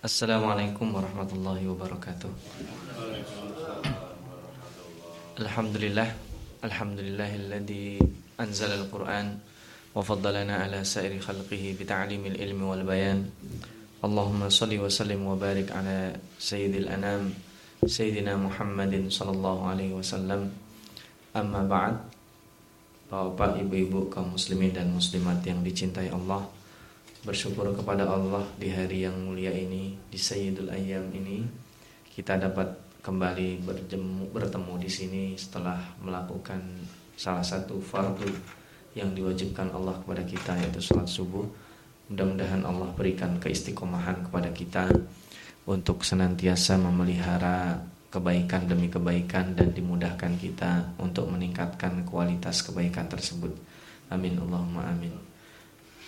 Assalamualaikum 0.00 0.96
warahmatullahi 0.96 1.68
wabarakatuh. 1.68 2.32
Alhamdulillah, 5.44 6.08
alhamdulillahilladzi 6.64 8.00
anzala 8.40 8.80
al-Qur'an 8.80 9.36
wa 9.92 10.00
faddalana 10.00 10.64
ala 10.64 10.80
sairi 10.88 11.20
khalqihi 11.20 11.76
bi 11.76 11.84
ta'limil 11.84 12.32
ilmi 12.32 12.64
wal 12.64 12.80
bayan. 12.80 13.28
Allahumma 14.00 14.48
salli 14.48 14.80
wa 14.80 14.88
sallim 14.88 15.20
wa 15.20 15.36
barik 15.36 15.68
ala 15.68 16.16
sayyidil 16.40 16.88
anam 16.88 17.36
sayyidina 17.84 18.40
Muhammadin 18.40 19.12
sallallahu 19.12 19.68
alaihi 19.68 19.92
wasallam. 19.92 20.48
Amma 21.36 21.60
ba'd. 21.68 22.00
Bapak, 23.12 23.60
ibu-ibu, 23.60 24.08
kaum 24.08 24.32
muslimin 24.32 24.72
dan 24.72 24.96
muslimat 24.96 25.44
yang 25.44 25.60
dicintai 25.60 26.08
Allah 26.08 26.48
bersyukur 27.20 27.68
kepada 27.76 28.08
Allah 28.08 28.48
di 28.56 28.72
hari 28.72 29.04
yang 29.04 29.12
mulia 29.28 29.52
ini 29.52 29.92
di 30.08 30.16
Sayyidul 30.16 30.72
Ayyam 30.72 31.12
ini 31.12 31.44
kita 32.08 32.40
dapat 32.40 32.72
kembali 33.04 33.60
berjemu, 33.64 34.32
bertemu 34.32 34.74
di 34.80 34.88
sini 34.88 35.24
setelah 35.36 35.76
melakukan 36.00 36.60
salah 37.20 37.44
satu 37.44 37.76
fardu 37.76 38.28
yang 38.96 39.12
diwajibkan 39.12 39.68
Allah 39.72 40.00
kepada 40.00 40.24
kita 40.24 40.52
yaitu 40.64 40.80
sholat 40.80 41.08
subuh. 41.08 41.44
Mudah-mudahan 42.10 42.66
Allah 42.66 42.90
berikan 42.96 43.38
keistiqomahan 43.38 44.26
kepada 44.26 44.50
kita 44.50 44.90
untuk 45.68 46.02
senantiasa 46.02 46.74
memelihara 46.80 47.78
kebaikan 48.10 48.66
demi 48.66 48.90
kebaikan 48.90 49.54
dan 49.54 49.70
dimudahkan 49.70 50.34
kita 50.40 50.98
untuk 50.98 51.30
meningkatkan 51.30 52.02
kualitas 52.02 52.66
kebaikan 52.66 53.06
tersebut. 53.06 53.54
Amin 54.10 54.34
Allahumma 54.42 54.90
amin 54.90 55.29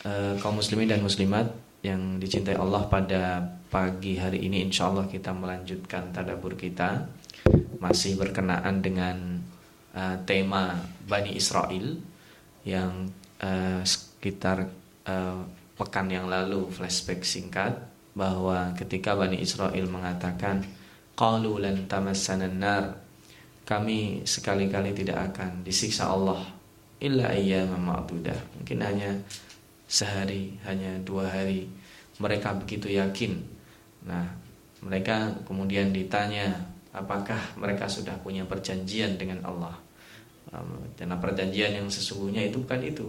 uh, 0.06 0.34
kaum 0.38 0.58
muslimin 0.58 0.90
dan 0.90 1.02
muslimat 1.02 1.50
yang 1.82 2.22
dicintai 2.22 2.54
Allah 2.54 2.86
pada 2.86 3.42
pagi 3.66 4.14
hari 4.14 4.46
ini 4.46 4.62
insya 4.62 4.92
Allah 4.92 5.10
kita 5.10 5.34
melanjutkan 5.34 6.14
tadabur 6.14 6.54
kita. 6.54 7.10
Masih 7.82 8.14
berkenaan 8.14 8.78
dengan 8.78 9.42
uh, 9.98 10.16
tema 10.22 10.78
Bani 11.10 11.34
Israel 11.34 11.98
yang 12.62 13.10
uh, 13.42 13.82
sekitar 13.82 14.70
uh, 15.10 15.42
pekan 15.74 16.06
yang 16.06 16.30
lalu 16.30 16.70
flashback 16.70 17.26
singkat 17.26 17.74
bahwa 18.14 18.70
ketika 18.78 19.18
Bani 19.18 19.40
Israel 19.42 19.88
mengatakan 19.90 20.62
qalu 21.18 21.58
lan 21.58 21.88
nar 22.60 23.02
kami 23.66 24.22
sekali-kali 24.22 24.92
tidak 24.92 25.32
akan 25.32 25.64
disiksa 25.64 26.12
Allah 26.12 26.44
illa 27.02 27.32
ayyaman 27.34 27.82
ma'dudah 27.82 28.36
mungkin 28.58 28.78
hanya 28.84 29.10
sehari 29.92 30.56
hanya 30.64 30.96
dua 31.04 31.28
hari. 31.28 31.68
Mereka 32.16 32.64
begitu 32.64 32.88
yakin. 32.88 33.36
Nah 34.08 34.24
mereka 34.80 35.36
kemudian 35.44 35.92
ditanya 35.92 36.56
apakah 36.96 37.38
mereka 37.60 37.84
sudah 37.92 38.16
punya 38.24 38.48
perjanjian 38.48 39.20
dengan 39.20 39.44
Allah? 39.44 39.76
Karena 40.96 41.16
perjanjian 41.20 41.84
yang 41.84 41.88
sesungguhnya 41.92 42.48
itu 42.48 42.64
bukan 42.64 42.80
itu. 42.80 43.06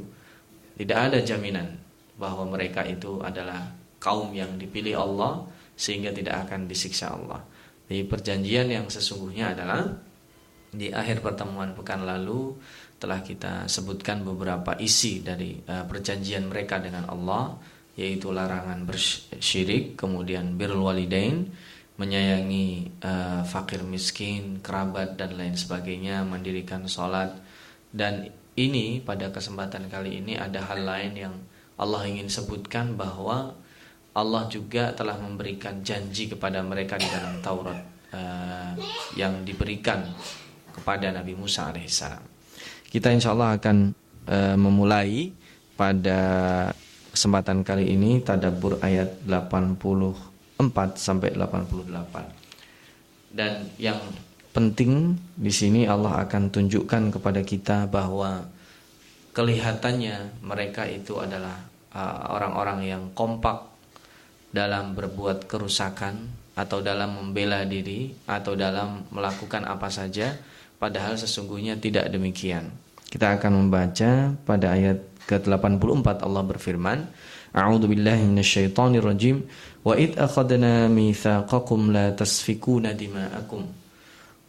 Tidak 0.76 1.00
ada 1.00 1.20
jaminan 1.24 1.80
bahwa 2.20 2.48
mereka 2.52 2.84
itu 2.84 3.20
adalah 3.24 3.64
kaum 4.00 4.36
yang 4.36 4.60
dipilih 4.60 5.00
Allah 5.00 5.48
sehingga 5.74 6.12
tidak 6.12 6.48
akan 6.48 6.68
disiksa 6.68 7.16
Allah. 7.16 7.42
Jadi 7.88 8.04
perjanjian 8.08 8.68
yang 8.70 8.86
sesungguhnya 8.88 9.56
adalah 9.56 9.92
di 10.74 10.90
akhir 10.90 11.22
pertemuan 11.22 11.78
pekan 11.78 12.02
lalu 12.08 12.58
telah 13.04 13.20
kita 13.20 13.68
sebutkan 13.68 14.24
beberapa 14.24 14.80
isi 14.80 15.20
dari 15.20 15.60
uh, 15.60 15.84
perjanjian 15.84 16.48
mereka 16.48 16.80
dengan 16.80 17.12
Allah 17.12 17.60
yaitu 17.94 18.34
larangan 18.34 18.90
bersyirik, 18.90 19.94
kemudian 19.94 20.58
birrul 20.58 20.90
walidain, 20.90 21.46
menyayangi 22.02 22.90
uh, 23.06 23.46
fakir 23.46 23.86
miskin, 23.86 24.66
kerabat 24.66 25.14
dan 25.14 25.38
lain 25.38 25.54
sebagainya, 25.54 26.26
mendirikan 26.26 26.90
sholat 26.90 27.38
dan 27.94 28.34
ini 28.58 28.98
pada 29.04 29.30
kesempatan 29.30 29.92
kali 29.94 30.24
ini 30.26 30.34
ada 30.40 30.64
hal 30.66 30.82
lain 30.82 31.14
yang 31.14 31.36
Allah 31.78 32.06
ingin 32.10 32.30
sebutkan 32.30 32.98
bahwa 32.98 33.54
Allah 34.14 34.44
juga 34.50 34.94
telah 34.94 35.18
memberikan 35.18 35.82
janji 35.86 36.30
kepada 36.30 36.62
mereka 36.62 36.98
di 36.98 37.10
dalam 37.10 37.42
Taurat 37.46 37.78
uh, 38.14 38.74
yang 39.18 39.42
diberikan 39.46 40.06
kepada 40.74 41.14
Nabi 41.14 41.38
Musa 41.38 41.70
alaihissalam. 41.70 42.33
Kita 42.94 43.10
insya 43.10 43.34
Allah 43.34 43.58
akan 43.58 43.90
uh, 44.30 44.54
memulai 44.54 45.34
pada 45.74 46.22
kesempatan 47.10 47.66
kali 47.66 47.90
ini 47.90 48.22
tadabur 48.22 48.78
ayat 48.86 49.18
84 49.26 50.62
sampai 50.94 51.34
88. 51.34 53.34
Dan 53.34 53.66
yang 53.82 53.98
penting 54.54 55.18
di 55.34 55.50
sini 55.50 55.90
Allah 55.90 56.22
akan 56.22 56.54
tunjukkan 56.54 57.18
kepada 57.18 57.42
kita 57.42 57.90
bahwa 57.90 58.46
kelihatannya 59.34 60.46
mereka 60.46 60.86
itu 60.86 61.18
adalah 61.18 61.66
eh, 61.90 62.18
orang-orang 62.30 62.86
uh, 62.86 62.90
yang 62.94 63.04
kompak 63.18 63.66
dalam 64.54 64.94
berbuat 64.94 65.50
kerusakan 65.50 66.30
atau 66.54 66.86
dalam 66.86 67.18
membela 67.18 67.66
diri 67.66 68.14
atau 68.30 68.54
dalam 68.54 69.10
melakukan 69.10 69.66
apa 69.66 69.90
saja 69.90 70.38
padahal 70.82 71.20
sesungguhnya 71.20 71.78
tidak 71.78 72.10
demikian. 72.10 72.74
Kita 73.10 73.38
akan 73.38 73.66
membaca 73.66 74.34
pada 74.46 74.74
ayat 74.74 75.02
ke-84 75.30 76.26
Allah 76.26 76.44
berfirman, 76.44 77.00
A'udzu 77.54 77.86
billahi 77.86 78.26
minasyaitonir 78.26 79.06
rajim. 79.06 79.46
Wa 79.86 79.94
id 79.94 80.18
akhadna 80.18 80.90
mitsaqakum 80.90 81.94
la 81.94 82.10
tasfikuna 82.18 82.98
dima'akum 82.98 83.62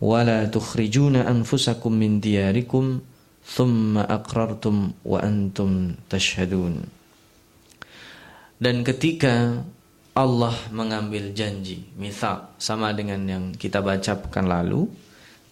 wa 0.01 0.21
la 0.25 0.49
tukhrijuna 0.49 1.29
anfusakum 1.29 1.93
min 1.93 2.19
diyarikum 2.21 3.05
thumma 3.45 4.09
aqrartum 4.09 4.97
wa 5.05 5.19
antum 5.21 6.01
tashhadun. 6.09 6.81
Dan 8.57 8.81
ketika 8.87 9.61
Allah 10.15 10.55
mengambil 10.71 11.34
janji, 11.34 11.84
mithaq 11.99 12.57
sama 12.57 12.95
dengan 12.95 13.21
yang 13.27 13.45
kita 13.53 13.83
baca 13.83 14.15
pekan 14.15 14.47
lalu, 14.47 14.87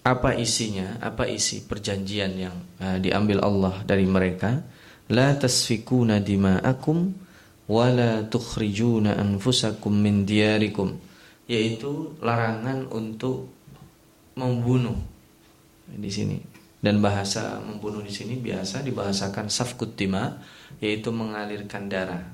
apa 0.02 0.34
isinya, 0.34 0.98
apa 0.98 1.30
isi 1.30 1.62
perjanjian 1.62 2.32
yang 2.34 2.56
uh, 2.82 2.98
diambil 2.98 3.38
Allah 3.46 3.74
dari 3.86 4.02
mereka. 4.02 4.58
La 5.10 5.34
tasfikuna 5.38 6.18
dima'akum 6.18 6.98
wa 7.70 7.86
la 7.90 8.26
tukhrijuna 8.26 9.14
anfusakum 9.14 9.94
min 9.94 10.26
diyarikum. 10.26 10.98
Yaitu 11.46 12.18
larangan 12.18 12.90
untuk 12.90 13.46
membunuh 14.34 14.98
di 15.86 16.10
sini. 16.10 16.38
Dan 16.82 16.98
bahasa 16.98 17.62
membunuh 17.62 18.02
di 18.02 18.10
sini 18.10 18.34
biasa 18.42 18.82
dibahasakan 18.82 19.46
safkut 19.46 19.94
dima, 19.94 20.42
yaitu 20.82 21.14
mengalirkan 21.14 21.86
darah. 21.86 22.26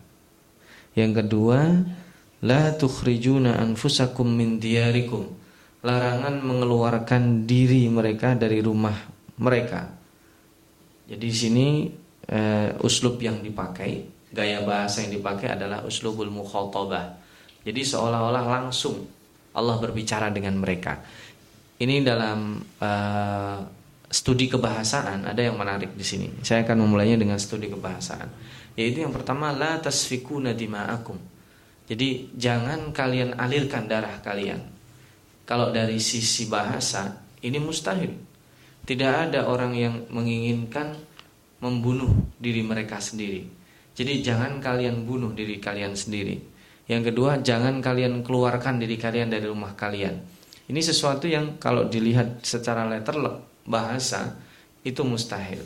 Yang 0.96 1.20
kedua, 1.20 1.84
la 2.40 2.72
tukhrijuna 2.72 3.60
anfusakum 3.60 4.24
min 4.24 4.56
diyarikum 4.56 5.28
larangan 5.82 6.42
mengeluarkan 6.42 7.46
diri 7.46 7.86
mereka 7.86 8.34
dari 8.34 8.58
rumah 8.58 8.94
mereka. 9.38 9.86
Jadi 11.08 11.26
di 11.30 11.36
sini 11.36 11.66
uh, 12.34 12.84
uslub 12.84 13.16
yang 13.22 13.38
dipakai, 13.40 14.04
gaya 14.34 14.66
bahasa 14.66 15.06
yang 15.06 15.14
dipakai 15.14 15.54
adalah 15.54 15.86
uslubul 15.86 16.28
mukhatabah. 16.28 17.16
Jadi 17.62 17.80
seolah-olah 17.86 18.44
langsung 18.44 19.06
Allah 19.54 19.76
berbicara 19.78 20.34
dengan 20.34 20.58
mereka. 20.58 20.98
Ini 21.78 22.02
dalam 22.02 22.58
uh, 22.58 23.58
studi 24.10 24.50
kebahasaan 24.50 25.30
ada 25.30 25.40
yang 25.40 25.54
menarik 25.54 25.94
di 25.94 26.02
sini. 26.02 26.42
Saya 26.42 26.66
akan 26.66 26.82
memulainya 26.82 27.22
dengan 27.22 27.38
studi 27.38 27.70
kebahasaan. 27.70 28.28
Yaitu 28.74 29.06
yang 29.06 29.14
pertama 29.14 29.54
la 29.54 29.78
tasfikuna 29.78 30.58
dima'akum. 30.58 31.18
Jadi 31.88 32.34
jangan 32.34 32.90
kalian 32.90 33.38
alirkan 33.38 33.88
darah 33.88 34.20
kalian 34.20 34.77
kalau 35.48 35.72
dari 35.72 35.96
sisi 35.96 36.44
bahasa 36.44 37.24
ini 37.40 37.56
mustahil. 37.56 38.12
Tidak 38.84 39.32
ada 39.32 39.48
orang 39.48 39.72
yang 39.72 39.94
menginginkan 40.12 40.92
membunuh 41.64 42.12
diri 42.36 42.60
mereka 42.60 43.00
sendiri. 43.00 43.48
Jadi 43.96 44.20
jangan 44.20 44.60
kalian 44.60 45.08
bunuh 45.08 45.32
diri 45.32 45.56
kalian 45.56 45.96
sendiri. 45.96 46.36
Yang 46.88 47.12
kedua, 47.12 47.40
jangan 47.40 47.80
kalian 47.80 48.20
keluarkan 48.24 48.80
diri 48.80 49.00
kalian 49.00 49.28
dari 49.32 49.44
rumah 49.48 49.72
kalian. 49.72 50.20
Ini 50.68 50.80
sesuatu 50.84 51.24
yang 51.24 51.56
kalau 51.56 51.88
dilihat 51.88 52.44
secara 52.44 52.84
letter 52.84 53.16
bahasa 53.64 54.36
itu 54.84 55.00
mustahil. 55.04 55.64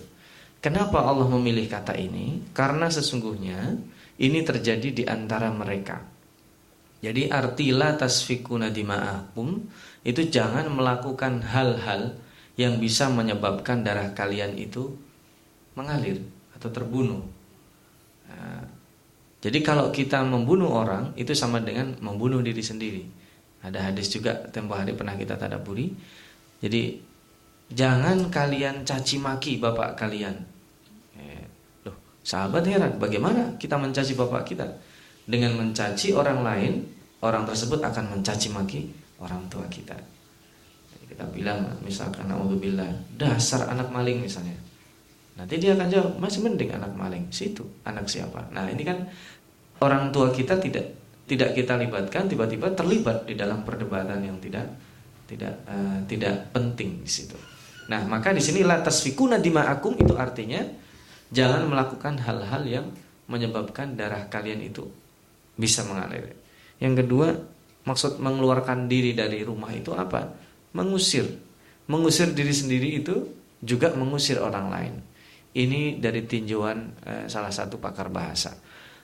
Kenapa 0.62 1.02
Allah 1.02 1.26
memilih 1.26 1.66
kata 1.66 1.98
ini? 1.98 2.54
Karena 2.54 2.86
sesungguhnya 2.86 3.74
ini 4.22 4.38
terjadi 4.46 4.88
di 4.94 5.04
antara 5.06 5.50
mereka. 5.50 6.02
Jadi 7.02 7.26
artilah 7.26 7.98
tasfikuna 7.98 8.70
dima'akum 8.70 9.58
itu 10.06 10.22
jangan 10.30 10.70
melakukan 10.70 11.42
hal-hal 11.42 12.14
yang 12.54 12.78
bisa 12.78 13.10
menyebabkan 13.10 13.82
darah 13.82 14.14
kalian 14.14 14.54
itu 14.54 14.94
mengalir 15.74 16.22
atau 16.54 16.68
terbunuh. 16.70 17.22
Nah, 18.30 18.64
Jadi 19.42 19.58
kalau 19.66 19.90
kita 19.90 20.22
membunuh 20.22 20.70
orang 20.70 21.10
itu 21.18 21.34
sama 21.34 21.58
dengan 21.58 21.98
membunuh 21.98 22.38
diri 22.38 22.62
sendiri. 22.62 23.02
Ada 23.58 23.90
hadis 23.90 24.06
juga 24.14 24.38
tempo 24.54 24.78
hari 24.78 24.94
pernah 24.94 25.18
kita 25.18 25.34
tadaburi. 25.34 25.90
Jadi 26.62 27.02
jangan 27.74 28.30
kalian 28.30 28.86
caci 28.86 29.18
maki 29.18 29.58
bapak 29.58 29.98
kalian. 29.98 30.38
Eh, 31.18 31.42
loh, 31.82 32.22
sahabat 32.22 32.62
heran, 32.70 33.02
bagaimana 33.02 33.58
kita 33.58 33.74
mencaci 33.74 34.14
bapak 34.14 34.46
kita? 34.46 34.66
Dengan 35.22 35.54
mencaci 35.54 36.10
orang 36.10 36.42
lain, 36.42 36.82
orang 37.22 37.46
tersebut 37.46 37.78
akan 37.78 38.18
mencaci 38.18 38.50
maki 38.50 38.90
orang 39.22 39.46
tua 39.46 39.62
kita. 39.70 39.94
Jadi 40.90 41.04
kita 41.14 41.24
bilang 41.30 41.70
misalkan 41.86 42.26
naudzubillah, 42.26 43.14
dasar 43.14 43.70
anak 43.70 43.88
maling 43.94 44.18
misalnya. 44.18 44.58
Nanti 45.38 45.62
dia 45.62 45.78
akan 45.78 45.88
jawab, 45.88 46.12
masih 46.18 46.42
mending 46.42 46.74
anak 46.74 46.92
maling. 46.98 47.30
Situ, 47.30 47.62
anak 47.86 48.10
siapa? 48.10 48.50
Nah, 48.50 48.66
ini 48.68 48.82
kan 48.82 49.06
orang 49.80 50.10
tua 50.10 50.34
kita 50.34 50.58
tidak 50.58 50.98
tidak 51.24 51.54
kita 51.54 51.78
libatkan 51.78 52.26
tiba-tiba 52.26 52.74
terlibat 52.74 53.24
di 53.24 53.38
dalam 53.38 53.62
perdebatan 53.62 54.20
yang 54.20 54.36
tidak 54.42 54.66
tidak 55.30 55.54
uh, 55.70 56.02
tidak 56.10 56.50
penting 56.50 57.00
di 57.00 57.08
situ. 57.08 57.38
Nah, 57.88 58.04
maka 58.04 58.34
di 58.34 58.42
sini 58.42 58.66
la 58.66 58.82
tasfikuna 58.82 59.38
dima'akum 59.38 59.96
itu 59.96 60.18
artinya 60.18 60.60
jangan 61.32 61.70
melakukan 61.70 62.20
hal-hal 62.20 62.62
yang 62.66 62.86
menyebabkan 63.30 63.96
darah 63.96 64.28
kalian 64.28 64.60
itu 64.60 64.84
bisa 65.56 65.84
mengalir. 65.84 66.34
Yang 66.82 67.06
kedua, 67.06 67.28
maksud 67.86 68.18
mengeluarkan 68.18 68.86
diri 68.90 69.14
dari 69.14 69.42
rumah 69.46 69.70
itu 69.74 69.94
apa? 69.94 70.32
Mengusir. 70.74 71.26
Mengusir 71.86 72.32
diri 72.32 72.54
sendiri 72.54 72.88
itu 73.02 73.14
juga 73.62 73.94
mengusir 73.94 74.42
orang 74.42 74.66
lain. 74.72 74.94
Ini 75.52 76.00
dari 76.00 76.24
tinjauan 76.24 76.78
eh, 77.04 77.24
salah 77.28 77.52
satu 77.52 77.76
pakar 77.76 78.08
bahasa. 78.08 78.56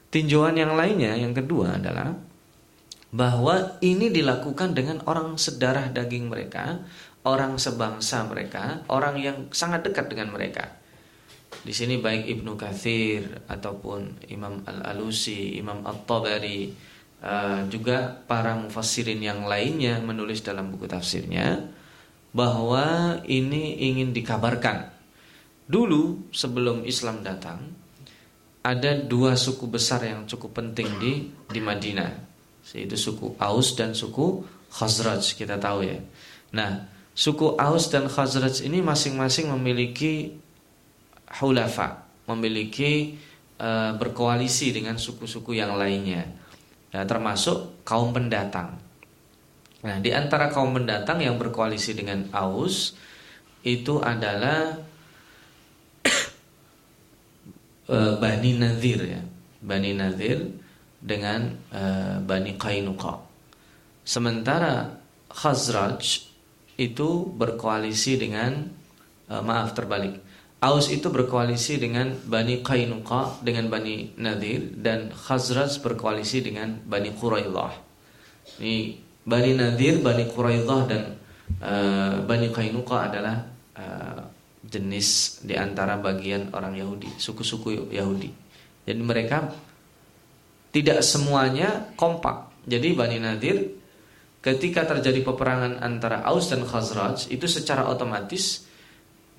Tinjauan 0.09 0.57
yang 0.57 0.73
lainnya, 0.73 1.13
yang 1.21 1.37
kedua 1.37 1.77
adalah 1.77 2.17
bahwa 3.13 3.81
ini 3.85 4.09
dilakukan 4.13 4.73
dengan 4.73 5.05
orang 5.05 5.37
sedarah 5.37 5.93
daging 5.93 6.29
mereka, 6.29 6.81
orang 7.25 7.61
sebangsa 7.61 8.25
mereka, 8.25 8.85
orang 8.89 9.21
yang 9.21 9.37
sangat 9.53 9.85
dekat 9.85 10.09
dengan 10.13 10.33
mereka. 10.33 10.77
Di 11.59 11.75
sini 11.75 11.99
baik 11.99 12.27
Ibnu 12.27 12.55
Kathir 12.55 13.45
ataupun 13.51 14.31
Imam 14.31 14.63
Al-Alusi, 14.63 15.59
Imam 15.59 15.83
At-Tabari, 15.83 16.71
uh, 17.23 17.67
juga 17.67 18.15
para 18.27 18.55
mufassirin 18.55 19.19
yang 19.19 19.47
lainnya 19.47 19.99
menulis 19.99 20.43
dalam 20.43 20.71
buku 20.71 20.87
tafsirnya 20.87 21.67
bahwa 22.31 23.19
ini 23.27 23.91
ingin 23.91 24.15
dikabarkan. 24.15 24.95
Dulu 25.69 26.33
sebelum 26.33 26.87
Islam 26.89 27.21
datang, 27.21 27.61
ada 28.65 28.97
dua 28.97 29.37
suku 29.37 29.69
besar 29.69 30.05
yang 30.05 30.25
cukup 30.25 30.61
penting 30.65 30.89
di 31.01 31.13
di 31.29 31.61
Madinah, 31.61 32.13
yaitu 32.73 32.97
suku 32.97 33.37
Aus 33.37 33.77
dan 33.77 33.93
suku 33.93 34.45
Khazraj 34.69 35.25
kita 35.37 35.57
tahu 35.57 35.89
ya. 35.89 35.99
Nah, 36.53 36.89
suku 37.17 37.57
Aus 37.57 37.89
dan 37.89 38.09
Khazraj 38.09 38.65
ini 38.65 38.85
masing-masing 38.85 39.49
memiliki 39.53 40.37
hulafa, 41.37 42.09
memiliki 42.29 43.17
uh, 43.61 43.93
berkoalisi 43.97 44.73
dengan 44.73 44.97
suku-suku 44.97 45.57
yang 45.57 45.77
lainnya, 45.77 46.25
ya, 46.93 47.05
termasuk 47.05 47.85
kaum 47.85 48.17
pendatang. 48.17 48.81
Nah, 49.79 49.97
di 50.03 50.11
antara 50.11 50.51
kaum 50.51 50.75
pendatang 50.75 51.23
yang 51.23 51.39
berkoalisi 51.39 51.95
dengan 51.95 52.27
Aus 52.35 52.99
itu 53.63 54.03
adalah 54.03 54.75
uh, 57.87 58.15
Bani 58.23 58.51
Nadir 58.59 59.01
ya. 59.07 59.23
Bani 59.59 59.95
Nadir 59.95 60.51
dengan 60.99 61.55
uh, 61.71 62.19
Bani 62.23 62.59
Qainuqa. 62.59 63.23
Sementara 64.03 64.99
Khazraj 65.31 66.27
itu 66.79 67.09
berkoalisi 67.31 68.19
dengan 68.19 68.67
uh, 69.31 69.43
maaf 69.43 69.75
terbalik. 69.79 70.28
Aus 70.59 70.91
itu 70.91 71.07
berkoalisi 71.07 71.79
dengan 71.79 72.11
Bani 72.11 72.67
Qainuqa 72.67 73.47
dengan 73.47 73.71
Bani 73.71 74.19
Nadir 74.19 74.75
dan 74.75 75.15
Khazraj 75.15 75.79
berkoalisi 75.79 76.43
dengan 76.43 76.83
Bani 76.83 77.15
Quraidah. 77.15 77.73
Ini 78.59 78.99
Bani 79.23 79.55
Nadir, 79.55 80.03
Bani 80.03 80.27
Quraidah 80.27 80.81
dan 80.91 81.15
uh, 81.63 82.27
Bani 82.27 82.51
Qainuqa 82.51 83.07
adalah 83.07 83.47
uh, 83.79 84.19
jenis 84.67 85.41
di 85.47 85.55
antara 85.55 85.95
bagian 85.95 86.51
orang 86.51 86.75
Yahudi, 86.75 87.07
suku-suku 87.15 87.95
Yahudi. 87.95 88.35
Jadi 88.83 88.99
mereka 88.99 89.55
tidak 90.75 91.07
semuanya 91.07 91.95
kompak. 91.95 92.51
Jadi 92.67 92.99
Bani 92.99 93.23
Nadir 93.23 93.79
ketika 94.43 94.91
terjadi 94.91 95.23
peperangan 95.23 95.79
antara 95.87 96.27
Aus 96.27 96.51
dan 96.51 96.67
Khazraj 96.67 97.31
itu 97.31 97.47
secara 97.47 97.87
otomatis 97.87 98.67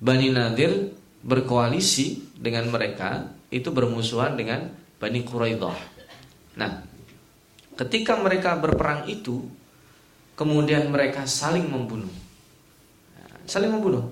Bani 0.00 0.32
Nadir 0.32 0.96
berkoalisi 1.20 2.32
dengan 2.36 2.68
mereka 2.72 3.28
itu 3.52 3.68
bermusuhan 3.68 4.38
dengan 4.38 4.72
Bani 5.00 5.20
Quraidah. 5.24 5.78
Nah, 6.56 6.70
ketika 7.76 8.16
mereka 8.20 8.56
berperang 8.56 9.08
itu 9.08 9.44
kemudian 10.36 10.88
mereka 10.88 11.28
saling 11.28 11.68
membunuh. 11.68 12.08
Saling 13.44 13.68
membunuh. 13.68 14.08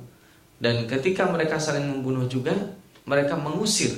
Dan 0.59 0.85
ketika 0.91 1.25
mereka 1.31 1.57
saling 1.57 1.87
membunuh 1.87 2.27
juga, 2.27 2.53
mereka 3.07 3.39
mengusir. 3.39 3.95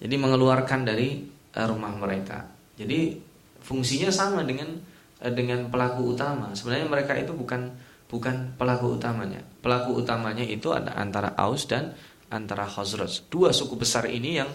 Jadi 0.00 0.14
mengeluarkan 0.16 0.88
dari 0.88 1.28
uh, 1.54 1.66
rumah 1.68 1.92
mereka. 1.94 2.48
Jadi 2.74 3.20
fungsinya 3.60 4.08
sama 4.08 4.42
dengan 4.42 4.72
uh, 5.20 5.30
dengan 5.30 5.68
pelaku 5.68 6.16
utama. 6.16 6.50
Sebenarnya 6.56 6.88
mereka 6.88 7.12
itu 7.14 7.36
bukan 7.36 7.68
bukan 8.10 8.58
pelaku 8.58 8.98
utamanya. 8.98 9.40
Pelaku 9.62 10.02
utamanya 10.02 10.42
itu 10.42 10.74
ada 10.74 10.98
antara 10.98 11.32
Aus 11.38 11.64
dan 11.70 11.94
antara 12.28 12.66
Khazraj. 12.66 13.30
Dua 13.30 13.54
suku 13.54 13.78
besar 13.78 14.10
ini 14.10 14.42
yang 14.42 14.50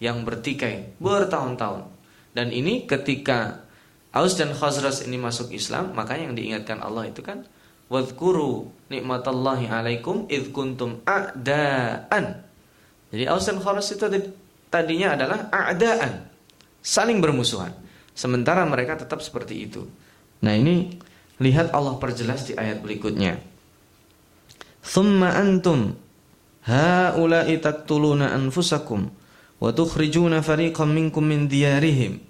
yang 0.00 0.24
bertikai 0.24 0.96
bertahun-tahun. 0.96 1.88
Dan 2.32 2.52
ini 2.52 2.88
ketika 2.88 3.64
Aus 4.16 4.40
dan 4.40 4.56
Khazraj 4.56 5.04
ini 5.04 5.20
masuk 5.20 5.52
Islam, 5.52 5.92
maka 5.92 6.16
yang 6.16 6.32
diingatkan 6.32 6.80
Allah 6.80 7.08
itu 7.12 7.20
kan 7.20 7.44
Wadhkuru 7.86 8.66
nikmatallahi 8.90 9.70
alaikum 9.70 10.26
id 10.26 10.50
kuntum 10.50 11.04
a'daan. 11.06 12.42
Jadi 13.12 13.24
Aus 13.28 13.46
dan 13.46 13.60
Khazraj 13.62 13.88
itu 13.92 14.04
tadinya 14.72 15.14
adalah 15.14 15.52
a'daan, 15.52 16.26
saling 16.82 17.22
bermusuhan. 17.22 17.70
Sementara 18.16 18.64
mereka 18.64 18.96
tetap 18.96 19.20
seperti 19.20 19.68
itu. 19.68 19.84
Nah, 20.40 20.56
ini 20.56 20.96
lihat 21.42 21.72
Allah 21.72 22.00
perjelas 22.00 22.48
di 22.48 22.56
ayat 22.56 22.80
berikutnya. 22.80 23.40
Thumma 24.86 25.34
antum 25.36 25.98
haula'i 26.64 27.58
taqtuluna 27.58 28.32
anfusakum 28.32 29.10
wa 29.58 29.70
tukhrijuna 29.72 30.44
minkum 30.86 31.24
min 31.26 31.50
diyarihim 31.50 32.26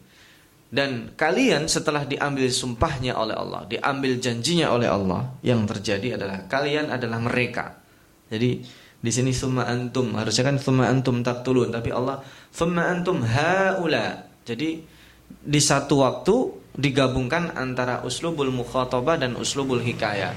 dan 0.66 1.14
kalian 1.14 1.70
setelah 1.70 2.02
diambil 2.02 2.50
sumpahnya 2.50 3.14
oleh 3.14 3.38
Allah, 3.38 3.64
diambil 3.70 4.18
janjinya 4.18 4.74
oleh 4.74 4.90
Allah, 4.90 5.38
yang 5.46 5.62
terjadi 5.62 6.18
adalah 6.18 6.50
kalian 6.50 6.90
adalah 6.90 7.22
mereka. 7.22 7.78
Jadi 8.26 8.66
di 8.98 9.10
sini 9.14 9.30
summa 9.30 9.70
antum, 9.70 10.10
harusnya 10.18 10.42
kan 10.42 10.58
summa 10.58 10.90
antum 10.90 11.22
tak 11.22 11.46
tulun, 11.46 11.70
tapi 11.70 11.94
Allah 11.94 12.18
summa 12.50 12.90
antum 12.90 13.22
haula. 13.22 14.26
Jadi 14.42 14.82
di 15.26 15.60
satu 15.62 16.02
waktu 16.02 16.34
digabungkan 16.76 17.56
antara 17.56 18.04
uslubul 18.04 18.52
mukhatabah 18.52 19.16
dan 19.16 19.34
uslubul 19.34 19.80
hikayah. 19.80 20.36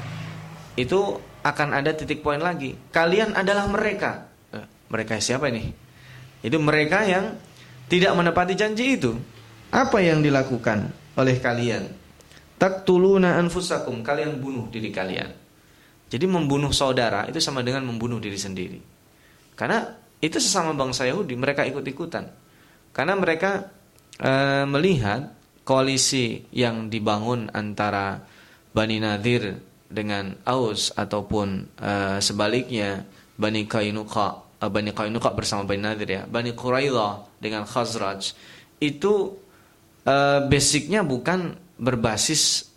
Itu 0.79 1.19
akan 1.43 1.75
ada 1.75 1.91
titik 1.91 2.23
poin 2.23 2.39
lagi. 2.39 2.75
Kalian 2.89 3.35
adalah 3.35 3.67
mereka. 3.67 4.31
Eh, 4.55 4.65
mereka 4.91 5.19
siapa 5.19 5.51
ini? 5.51 5.67
Itu 6.39 6.55
mereka 6.63 7.03
yang 7.03 7.35
tidak 7.91 8.15
menepati 8.15 8.55
janji 8.55 8.95
itu. 8.95 9.11
Apa 9.69 9.99
yang 9.99 10.23
dilakukan 10.23 10.89
oleh 11.19 11.35
kalian? 11.37 11.83
Taktuluna 12.59 13.39
anfusakum, 13.39 14.03
kalian 14.03 14.39
bunuh 14.39 14.67
diri 14.67 14.91
kalian. 14.91 15.31
Jadi 16.09 16.25
membunuh 16.25 16.73
saudara 16.73 17.29
itu 17.29 17.37
sama 17.37 17.61
dengan 17.61 17.85
membunuh 17.85 18.17
diri 18.17 18.35
sendiri. 18.35 18.79
Karena 19.53 19.85
itu 20.19 20.41
sesama 20.41 20.75
bangsa 20.75 21.05
Yahudi, 21.07 21.37
mereka 21.37 21.63
ikut-ikutan. 21.63 22.27
Karena 22.91 23.13
mereka 23.15 23.69
e, 24.17 24.31
melihat 24.67 25.38
koalisi 25.69 26.49
yang 26.49 26.89
dibangun 26.89 27.53
antara 27.53 28.25
Bani 28.73 28.97
Nadir 28.97 29.61
dengan 29.85 30.33
Aus 30.49 30.89
ataupun 30.97 31.69
e, 31.77 31.93
sebaliknya 32.17 33.05
Bani 33.37 33.69
Kainuqa, 33.69 34.57
e, 34.57 34.65
Bani 34.65 34.89
Kainuqa 34.89 35.29
bersama 35.37 35.69
Bani 35.69 35.85
Nadir 35.85 36.09
ya, 36.09 36.21
Bani 36.25 36.57
Quraidah 36.57 37.37
dengan 37.37 37.69
Khazraj 37.69 38.33
itu 38.79 39.35
uh, 40.07 40.39
basicnya 40.47 41.03
bukan 41.03 41.55
berbasis 41.75 42.67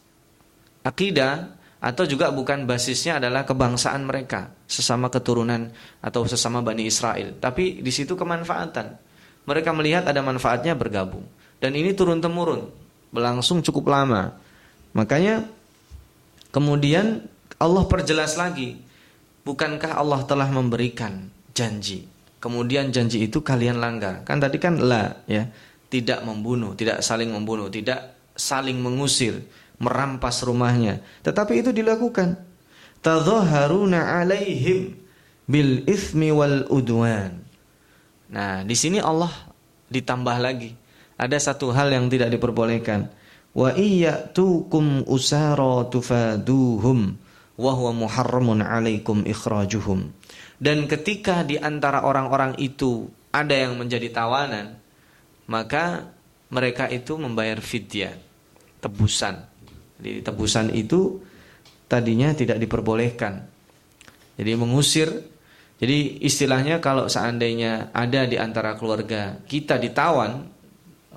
akidah 0.83 1.55
atau 1.83 2.07
juga 2.07 2.31
bukan 2.31 2.63
basisnya 2.67 3.19
adalah 3.19 3.43
kebangsaan 3.43 4.07
mereka 4.07 4.55
sesama 4.71 5.11
keturunan 5.11 5.71
atau 5.99 6.23
sesama 6.27 6.63
bani 6.63 6.87
Israel. 6.87 7.35
Tapi 7.39 7.83
di 7.83 7.91
situ 7.91 8.15
kemanfaatan. 8.15 9.11
Mereka 9.43 9.75
melihat 9.75 10.07
ada 10.07 10.23
manfaatnya 10.23 10.79
bergabung. 10.79 11.27
Dan 11.59 11.75
ini 11.75 11.91
turun 11.99 12.23
temurun, 12.23 12.71
berlangsung 13.13 13.61
cukup 13.61 13.93
lama. 13.93 14.35
Makanya 14.97 15.47
kemudian 16.51 17.29
Allah 17.61 17.85
perjelas 17.87 18.35
lagi, 18.35 18.81
bukankah 19.47 19.95
Allah 19.95 20.25
telah 20.27 20.49
memberikan 20.51 21.31
janji? 21.55 22.11
Kemudian 22.43 22.91
janji 22.91 23.23
itu 23.23 23.39
kalian 23.39 23.79
langgar. 23.79 24.27
Kan 24.27 24.43
tadi 24.43 24.59
kan 24.59 24.83
la 24.83 25.23
ya, 25.31 25.47
tidak 25.87 26.27
membunuh, 26.27 26.75
tidak 26.75 27.05
saling 27.07 27.31
membunuh, 27.31 27.71
tidak 27.71 28.19
saling 28.35 28.83
mengusir, 28.83 29.47
merampas 29.79 30.43
rumahnya. 30.43 30.99
Tetapi 31.23 31.63
itu 31.63 31.71
dilakukan. 31.71 32.35
Tadhaharuna 32.99 34.19
alaihim 34.23 34.99
bil 35.47 35.87
ithmi 35.87 36.35
wal 36.35 36.67
udwan. 36.67 37.45
Nah, 38.33 38.65
di 38.67 38.75
sini 38.75 38.99
Allah 38.99 39.31
ditambah 39.93 40.37
lagi. 40.41 40.82
Ada 41.23 41.39
satu 41.39 41.71
hal 41.71 41.95
yang 41.95 42.11
tidak 42.11 42.35
diperbolehkan. 42.35 43.07
Wa 43.55 43.71
iyyatukum 43.79 45.07
usara 45.07 45.87
tufaduhum 45.87 47.15
wa 47.55 47.73
huwa 47.79 47.93
muharramun 47.95 48.59
alaikum 48.59 49.23
ikhrajuhum. 49.23 50.11
Dan 50.59 50.91
ketika 50.91 51.47
di 51.47 51.63
antara 51.63 52.03
orang-orang 52.03 52.59
itu 52.59 53.07
ada 53.31 53.55
yang 53.55 53.79
menjadi 53.79 54.11
tawanan, 54.11 54.83
maka 55.47 56.11
mereka 56.51 56.91
itu 56.91 57.15
membayar 57.15 57.63
fidyah, 57.63 58.19
tebusan. 58.83 59.47
Jadi 60.03 60.27
tebusan 60.27 60.67
itu 60.75 61.23
tadinya 61.87 62.35
tidak 62.35 62.59
diperbolehkan. 62.59 63.47
Jadi 64.37 64.51
mengusir. 64.59 65.09
Jadi 65.83 66.23
istilahnya 66.23 66.79
kalau 66.79 67.11
seandainya 67.11 67.91
ada 67.91 68.23
di 68.23 68.39
antara 68.39 68.79
keluarga 68.79 69.43
kita 69.51 69.83
ditawan 69.83 70.52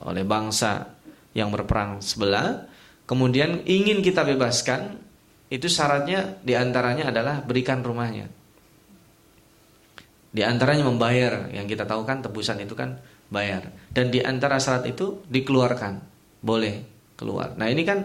oleh 0.04 0.28
bangsa 0.28 0.98
yang 1.32 1.52
berperang 1.52 2.04
sebelah, 2.04 2.68
kemudian 3.08 3.64
ingin 3.64 4.04
kita 4.04 4.28
bebaskan, 4.28 5.00
itu 5.48 5.68
syaratnya 5.70 6.42
di 6.42 6.58
antaranya 6.58 7.14
adalah 7.14 7.40
berikan 7.46 7.80
rumahnya. 7.86 8.28
Di 10.36 10.44
antaranya 10.44 10.84
membayar, 10.84 11.48
yang 11.56 11.64
kita 11.64 11.88
tahu 11.88 12.04
kan 12.04 12.20
tebusan 12.20 12.60
itu 12.60 12.76
kan 12.76 13.00
bayar. 13.32 13.72
Dan 13.88 14.12
di 14.12 14.20
antara 14.20 14.60
syarat 14.60 14.84
itu 14.90 15.24
dikeluarkan, 15.32 15.94
boleh 16.44 16.76
keluar. 17.16 17.56
Nah 17.56 17.72
ini 17.72 17.88
kan 17.88 18.04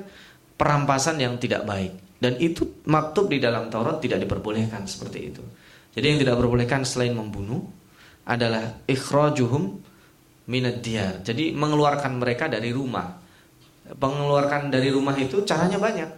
perampasan 0.54 1.18
yang 1.18 1.40
tidak 1.42 1.66
baik. 1.66 2.20
Dan 2.20 2.36
itu 2.36 2.84
maktub 2.84 3.32
di 3.32 3.40
dalam 3.40 3.72
Taurat 3.72 3.96
tidak 3.98 4.20
diperbolehkan 4.20 4.84
seperti 4.84 5.18
itu. 5.32 5.42
Jadi 5.96 6.04
yang 6.04 6.18
tidak 6.20 6.36
diperbolehkan 6.36 6.84
selain 6.84 7.16
membunuh 7.16 7.64
adalah 8.28 8.84
ikhrajuhum 8.84 9.80
minad 10.50 10.82
diyar. 10.82 11.22
Jadi 11.22 11.54
mengeluarkan 11.54 12.18
mereka 12.18 12.50
dari 12.50 12.74
rumah. 12.74 13.06
Mengeluarkan 13.94 14.74
dari 14.74 14.90
rumah 14.90 15.14
itu 15.14 15.46
caranya 15.46 15.78
banyak. 15.78 16.10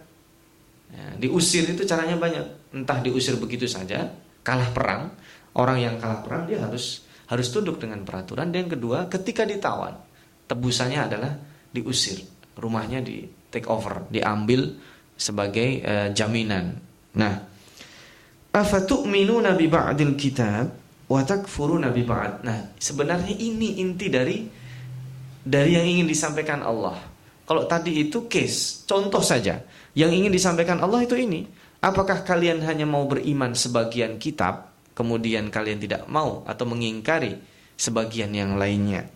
Ya, 0.93 1.07
diusir 1.21 1.69
itu 1.69 1.85
caranya 1.85 2.17
banyak. 2.17 2.73
Entah 2.73 3.01
diusir 3.01 3.37
begitu 3.37 3.69
saja, 3.69 4.09
kalah 4.41 4.69
perang, 4.73 5.13
Orang 5.53 5.77
yang 5.77 6.01
kalah 6.01 6.25
perang 6.25 6.49
dia 6.49 6.57
harus 6.65 7.05
harus 7.29 7.47
tunduk 7.53 7.77
dengan 7.77 8.01
peraturan. 8.01 8.49
Dan 8.49 8.65
yang 8.65 8.71
kedua, 8.73 9.05
ketika 9.05 9.45
ditawan, 9.45 9.93
tebusannya 10.49 10.99
adalah 10.99 11.31
diusir, 11.69 12.25
rumahnya 12.57 13.05
di 13.05 13.29
take 13.53 13.69
over, 13.69 14.09
diambil 14.09 14.73
sebagai 15.13 15.85
uh, 15.85 16.09
jaminan. 16.09 16.73
Nah, 17.13 17.33
afatu'minuna 18.49 19.53
bi 19.53 19.69
ba'dil 19.69 20.17
kitab 20.17 20.82
wa 21.07 21.21
takfuruna 21.23 21.91
bi 21.91 22.03
ba'd. 22.03 22.43
Nah, 22.45 22.75
sebenarnya 22.79 23.35
ini 23.35 23.79
inti 23.83 24.07
dari 24.07 24.37
dari 25.43 25.71
yang 25.75 25.87
ingin 25.87 26.07
disampaikan 26.07 26.63
Allah. 26.63 26.99
Kalau 27.43 27.67
tadi 27.67 28.07
itu 28.07 28.31
case, 28.31 28.87
contoh 28.87 29.19
saja. 29.19 29.59
Yang 29.93 30.11
ingin 30.23 30.31
disampaikan 30.31 30.79
Allah 30.79 31.03
itu 31.03 31.19
ini. 31.19 31.43
Apakah 31.83 32.23
kalian 32.23 32.63
hanya 32.63 32.87
mau 32.87 33.03
beriman 33.03 33.51
sebagian 33.51 34.15
kitab 34.15 34.73
kemudian 34.93 35.49
kalian 35.49 35.81
tidak 35.81 36.05
mau 36.07 36.45
atau 36.45 36.65
mengingkari 36.69 37.41
sebagian 37.75 38.31
yang 38.31 38.55
lainnya. 38.55 39.09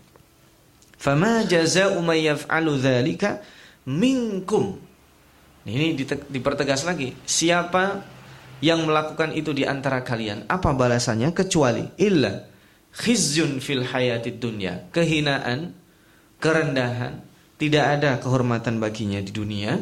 Fama 0.97 1.45
jazaa'u 1.45 2.01
may 2.01 2.25
yaf'alu 2.25 2.81
dzalika 2.81 3.39
minkum. 3.85 4.81
Ini 5.67 5.93
dipertegas 6.33 6.83
lagi. 6.83 7.13
Siapa 7.21 8.01
yang 8.63 8.85
melakukan 8.85 9.33
itu 9.37 9.53
di 9.53 9.63
antara 9.65 10.01
kalian, 10.01 10.49
apa 10.49 10.73
balasannya? 10.73 11.29
Kecuali 11.33 11.85
illa 12.01 12.45
khizyun 12.97 13.61
fil 13.61 13.85
hayatid 13.85 14.41
dunya, 14.41 14.89
kehinaan, 14.89 15.77
kerendahan, 16.41 17.21
tidak 17.61 17.85
ada 17.99 18.17
kehormatan 18.17 18.81
baginya 18.81 19.21
di 19.21 19.29
dunia. 19.33 19.77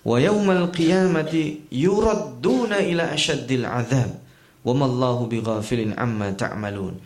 Wa 0.00 0.16
yaumal 0.16 0.72
qiyamati 0.72 1.68
yuradduna 1.68 2.80
ila 2.80 3.12
asyaddil 3.12 3.64
azab. 3.68 4.16
Wamallahu 4.64 5.28
bighafilin 5.28 5.96
amma 5.96 6.32
ta'malun. 6.36 7.00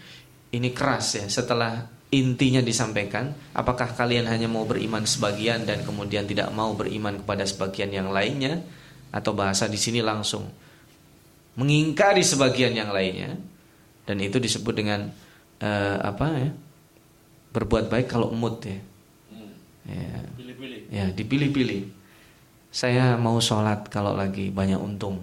Ini 0.54 0.70
keras 0.70 1.18
ya 1.18 1.26
setelah 1.26 1.90
intinya 2.14 2.62
disampaikan, 2.62 3.34
apakah 3.54 3.90
kalian 3.94 4.30
hanya 4.30 4.46
mau 4.46 4.62
beriman 4.62 5.02
sebagian 5.02 5.66
dan 5.66 5.82
kemudian 5.82 6.26
tidak 6.30 6.50
mau 6.54 6.74
beriman 6.78 7.18
kepada 7.22 7.42
sebagian 7.42 7.90
yang 7.90 8.10
lainnya? 8.14 8.62
Atau 9.14 9.34
bahasa 9.34 9.70
di 9.70 9.78
sini 9.78 10.02
langsung 10.02 10.63
mengingkari 11.54 12.22
sebagian 12.26 12.74
yang 12.74 12.90
lainnya 12.90 13.38
dan 14.04 14.16
itu 14.20 14.36
disebut 14.42 14.74
dengan 14.74 15.10
uh, 15.62 15.96
apa 16.02 16.26
ya? 16.38 16.50
berbuat 17.54 17.86
baik 17.86 18.10
kalau 18.10 18.34
mood 18.34 18.58
ya. 18.66 18.78
Ya, 19.84 20.10
ya 20.90 21.04
dipilih-pilih. 21.14 21.86
Saya 22.74 23.14
mau 23.14 23.38
sholat 23.38 23.86
kalau 23.86 24.18
lagi 24.18 24.50
banyak 24.50 24.80
untung. 24.80 25.22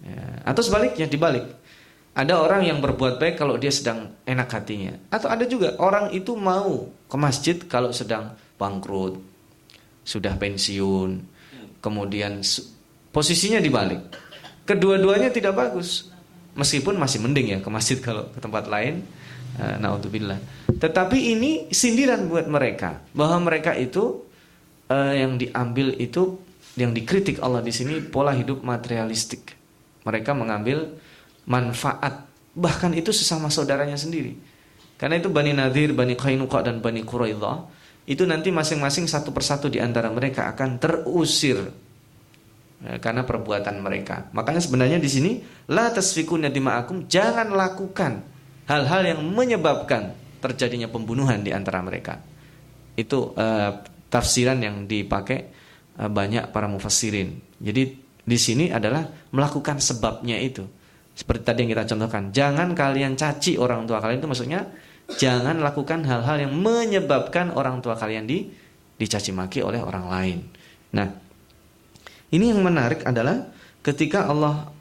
Ya. 0.00 0.48
Atau 0.48 0.64
sebaliknya 0.64 1.04
dibalik. 1.04 1.44
Ada 2.12 2.40
orang 2.40 2.64
yang 2.68 2.80
berbuat 2.80 3.20
baik 3.20 3.36
kalau 3.36 3.60
dia 3.60 3.68
sedang 3.68 4.16
enak 4.24 4.48
hatinya. 4.48 4.96
Atau 5.12 5.28
ada 5.28 5.44
juga 5.44 5.76
orang 5.76 6.12
itu 6.16 6.32
mau 6.36 6.88
ke 7.08 7.16
masjid 7.20 7.56
kalau 7.68 7.92
sedang 7.92 8.32
bangkrut, 8.56 9.20
sudah 10.04 10.36
pensiun, 10.36 11.20
kemudian 11.80 12.40
posisinya 13.12 13.60
dibalik. 13.60 14.00
Kedua-duanya 14.72 15.28
tidak 15.28 15.52
bagus. 15.52 16.08
Meskipun 16.56 16.96
masih 16.96 17.20
mending 17.20 17.46
ya 17.52 17.58
ke 17.60 17.68
masjid 17.68 18.00
kalau 18.00 18.28
ke 18.32 18.40
tempat 18.40 18.68
lain. 18.68 19.04
Uh, 19.52 19.76
Naudzubillah. 19.76 20.40
Tetapi 20.80 21.36
ini 21.36 21.68
sindiran 21.68 22.24
buat 22.24 22.48
mereka 22.48 23.04
bahwa 23.12 23.52
mereka 23.52 23.76
itu 23.76 24.24
uh, 24.88 25.12
yang 25.12 25.36
diambil 25.36 25.92
itu 26.00 26.40
yang 26.80 26.96
dikritik 26.96 27.36
Allah 27.44 27.60
di 27.60 27.68
sini 27.68 28.00
pola 28.00 28.32
hidup 28.32 28.64
materialistik 28.64 29.52
mereka 30.08 30.32
mengambil 30.32 30.96
manfaat 31.44 32.24
bahkan 32.56 32.92
itu 32.92 33.12
sesama 33.12 33.48
saudaranya 33.48 33.96
sendiri. 33.96 34.36
Karena 34.96 35.18
itu 35.18 35.28
Bani 35.28 35.50
Nadir, 35.50 35.90
Bani 35.96 36.14
Qainuqa 36.14 36.62
dan 36.62 36.78
Bani 36.78 37.02
Quraidah 37.02 37.66
itu 38.06 38.22
nanti 38.26 38.50
masing-masing 38.54 39.06
satu 39.06 39.30
persatu 39.34 39.66
di 39.70 39.78
antara 39.78 40.10
mereka 40.10 40.50
akan 40.50 40.78
terusir 40.78 41.58
ya, 42.82 42.98
karena 42.98 43.22
perbuatan 43.22 43.78
mereka. 43.80 44.30
Makanya 44.34 44.60
sebenarnya 44.62 44.98
di 44.98 45.10
sini 45.10 45.30
la 45.70 45.90
tasfikuna 45.90 46.50
dima'akum 46.50 47.06
jangan 47.06 47.50
lakukan 47.54 48.22
hal-hal 48.66 49.02
yang 49.06 49.20
menyebabkan 49.22 50.14
terjadinya 50.42 50.90
pembunuhan 50.90 51.42
di 51.42 51.54
antara 51.54 51.78
mereka. 51.80 52.18
Itu 52.98 53.32
uh, 53.38 53.70
tafsiran 54.10 54.58
yang 54.60 54.84
dipakai 54.84 55.38
uh, 56.02 56.10
banyak 56.10 56.50
para 56.50 56.66
mufassirin. 56.66 57.38
Jadi 57.62 57.82
di 58.22 58.38
sini 58.38 58.70
adalah 58.70 59.06
melakukan 59.34 59.82
sebabnya 59.82 60.38
itu. 60.38 60.62
Seperti 61.12 61.42
tadi 61.44 61.58
yang 61.66 61.70
kita 61.76 61.84
contohkan, 61.92 62.32
jangan 62.32 62.72
kalian 62.72 63.18
caci 63.18 63.60
orang 63.60 63.84
tua 63.84 64.00
kalian 64.00 64.18
itu 64.22 64.28
maksudnya 64.30 64.60
jangan 65.20 65.60
lakukan 65.60 66.06
hal-hal 66.08 66.40
yang 66.40 66.52
menyebabkan 66.56 67.52
orang 67.52 67.84
tua 67.84 67.98
kalian 67.98 68.24
di 68.24 68.48
dicaci 68.96 69.34
maki 69.34 69.60
oleh 69.60 69.82
orang 69.82 70.06
lain. 70.08 70.38
Nah, 70.94 71.08
ini 72.32 72.48
yang 72.48 72.64
menarik 72.64 73.04
adalah 73.04 73.52
ketika 73.84 74.24
Allah 74.24 74.72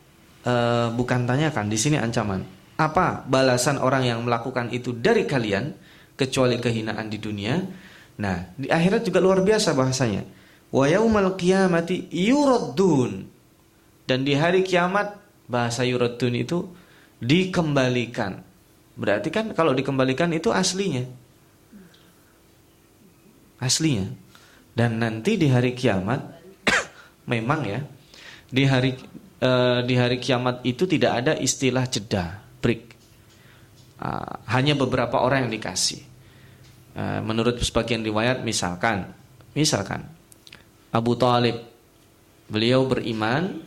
e, 0.42 0.54
bukan 0.96 1.28
tanyakan 1.28 1.68
di 1.68 1.76
sini 1.76 2.00
ancaman. 2.00 2.42
Apa 2.80 3.28
balasan 3.28 3.78
orang 3.78 4.08
yang 4.08 4.20
melakukan 4.24 4.72
itu 4.74 4.96
dari 4.96 5.28
kalian 5.28 5.76
kecuali 6.16 6.58
kehinaan 6.58 7.12
di 7.12 7.20
dunia? 7.20 7.60
Nah, 8.18 8.56
di 8.56 8.72
akhirat 8.72 9.04
juga 9.04 9.20
luar 9.20 9.44
biasa 9.44 9.76
bahasanya. 9.76 10.24
Wa 10.72 10.88
yaumal 10.88 11.36
qiyamati 11.36 12.08
yuraddun 12.10 13.28
dan 14.08 14.28
di 14.28 14.34
hari 14.36 14.68
kiamat 14.68 15.20
bahasa 15.48 15.88
yuradun 15.88 16.36
itu 16.36 16.68
dikembalikan. 17.22 18.44
Berarti 18.96 19.32
kan 19.32 19.56
kalau 19.56 19.72
dikembalikan 19.72 20.32
itu 20.36 20.52
aslinya. 20.52 21.08
Aslinya. 23.62 24.12
Dan 24.76 25.00
nanti 25.04 25.36
di 25.36 25.48
hari 25.52 25.76
kiamat 25.76 26.41
memang 27.30 27.62
ya 27.66 27.80
di 28.50 28.64
hari 28.66 28.98
uh, 29.42 29.82
di 29.86 29.96
hari 29.98 30.18
kiamat 30.18 30.66
itu 30.66 30.86
tidak 30.86 31.12
ada 31.26 31.34
istilah 31.38 31.86
jeda, 31.90 32.42
break. 32.62 32.94
Uh, 34.02 34.42
hanya 34.50 34.74
beberapa 34.74 35.22
orang 35.22 35.46
yang 35.46 35.54
dikasih. 35.54 36.12
Eh, 36.92 37.22
menurut 37.24 37.56
sebagian 37.64 38.04
riwayat 38.04 38.44
misalkan 38.44 39.08
misalkan 39.56 40.04
Abu 40.92 41.16
Talib 41.16 41.56
beliau 42.52 42.84
beriman 42.84 43.64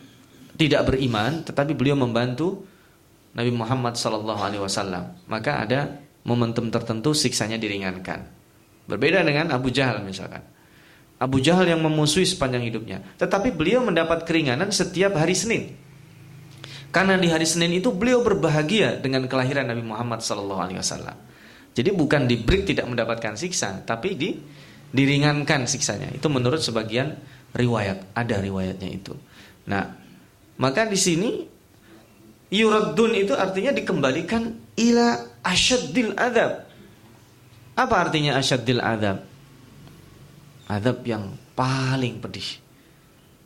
tidak 0.53 0.93
beriman 0.93 1.41
tetapi 1.41 1.73
beliau 1.73 1.97
membantu 1.97 2.69
Nabi 3.33 3.49
Muhammad 3.49 3.97
sallallahu 3.97 4.41
alaihi 4.45 4.61
wasallam 4.61 5.09
maka 5.25 5.57
ada 5.65 6.05
momentum 6.21 6.69
tertentu 6.69 7.17
siksanya 7.17 7.57
diringankan 7.57 8.29
berbeda 8.85 9.25
dengan 9.25 9.49
Abu 9.57 9.73
Jahal 9.73 10.05
misalkan 10.05 10.45
Abu 11.15 11.39
Jahal 11.39 11.69
yang 11.71 11.81
memusuhi 11.81 12.27
sepanjang 12.27 12.65
hidupnya 12.67 13.03
tetapi 13.19 13.53
beliau 13.55 13.83
mendapat 13.83 14.23
keringanan 14.27 14.71
setiap 14.71 15.15
hari 15.15 15.33
Senin 15.35 15.75
karena 16.91 17.19
di 17.19 17.27
hari 17.27 17.43
Senin 17.43 17.75
itu 17.75 17.91
beliau 17.91 18.23
berbahagia 18.23 18.99
dengan 18.99 19.27
kelahiran 19.27 19.67
Nabi 19.67 19.83
Muhammad 19.83 20.23
wasallam 20.23 21.17
jadi 21.75 21.91
bukan 21.91 22.23
di 22.23 22.39
break 22.39 22.71
tidak 22.71 22.87
mendapatkan 22.87 23.35
siksa, 23.35 23.83
tapi 23.83 24.15
di 24.15 24.31
diringankan 24.95 25.67
siksanya. 25.67 26.07
Itu 26.15 26.31
menurut 26.31 26.63
sebagian 26.63 27.19
riwayat, 27.51 28.15
ada 28.15 28.39
riwayatnya 28.39 28.89
itu. 28.95 29.11
Nah, 29.67 29.91
maka 30.55 30.87
di 30.87 30.95
sini 30.95 31.43
yuradun 32.47 33.11
itu 33.19 33.35
artinya 33.35 33.75
dikembalikan 33.75 34.55
ila 34.79 35.19
asyaddil 35.43 36.15
adab. 36.15 36.63
Apa 37.75 37.95
artinya 38.07 38.39
asyaddil 38.39 38.79
adab? 38.79 39.34
Adab 40.65 41.05
yang 41.05 41.37
paling 41.53 42.19
pedih. 42.19 42.59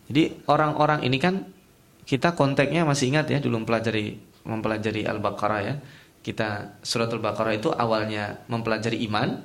Jadi 0.10 0.44
orang-orang 0.48 1.04
ini 1.06 1.18
kan 1.20 1.46
kita 2.08 2.34
konteksnya 2.34 2.88
masih 2.88 3.14
ingat 3.14 3.30
ya 3.30 3.38
dulu 3.38 3.62
mempelajari 3.62 4.18
mempelajari 4.48 5.06
Al-Baqarah 5.06 5.62
ya 5.62 5.76
kita 6.20 6.80
suratul 6.84 7.24
Baqarah 7.24 7.56
itu 7.56 7.72
awalnya 7.72 8.44
mempelajari 8.52 9.00
iman, 9.08 9.40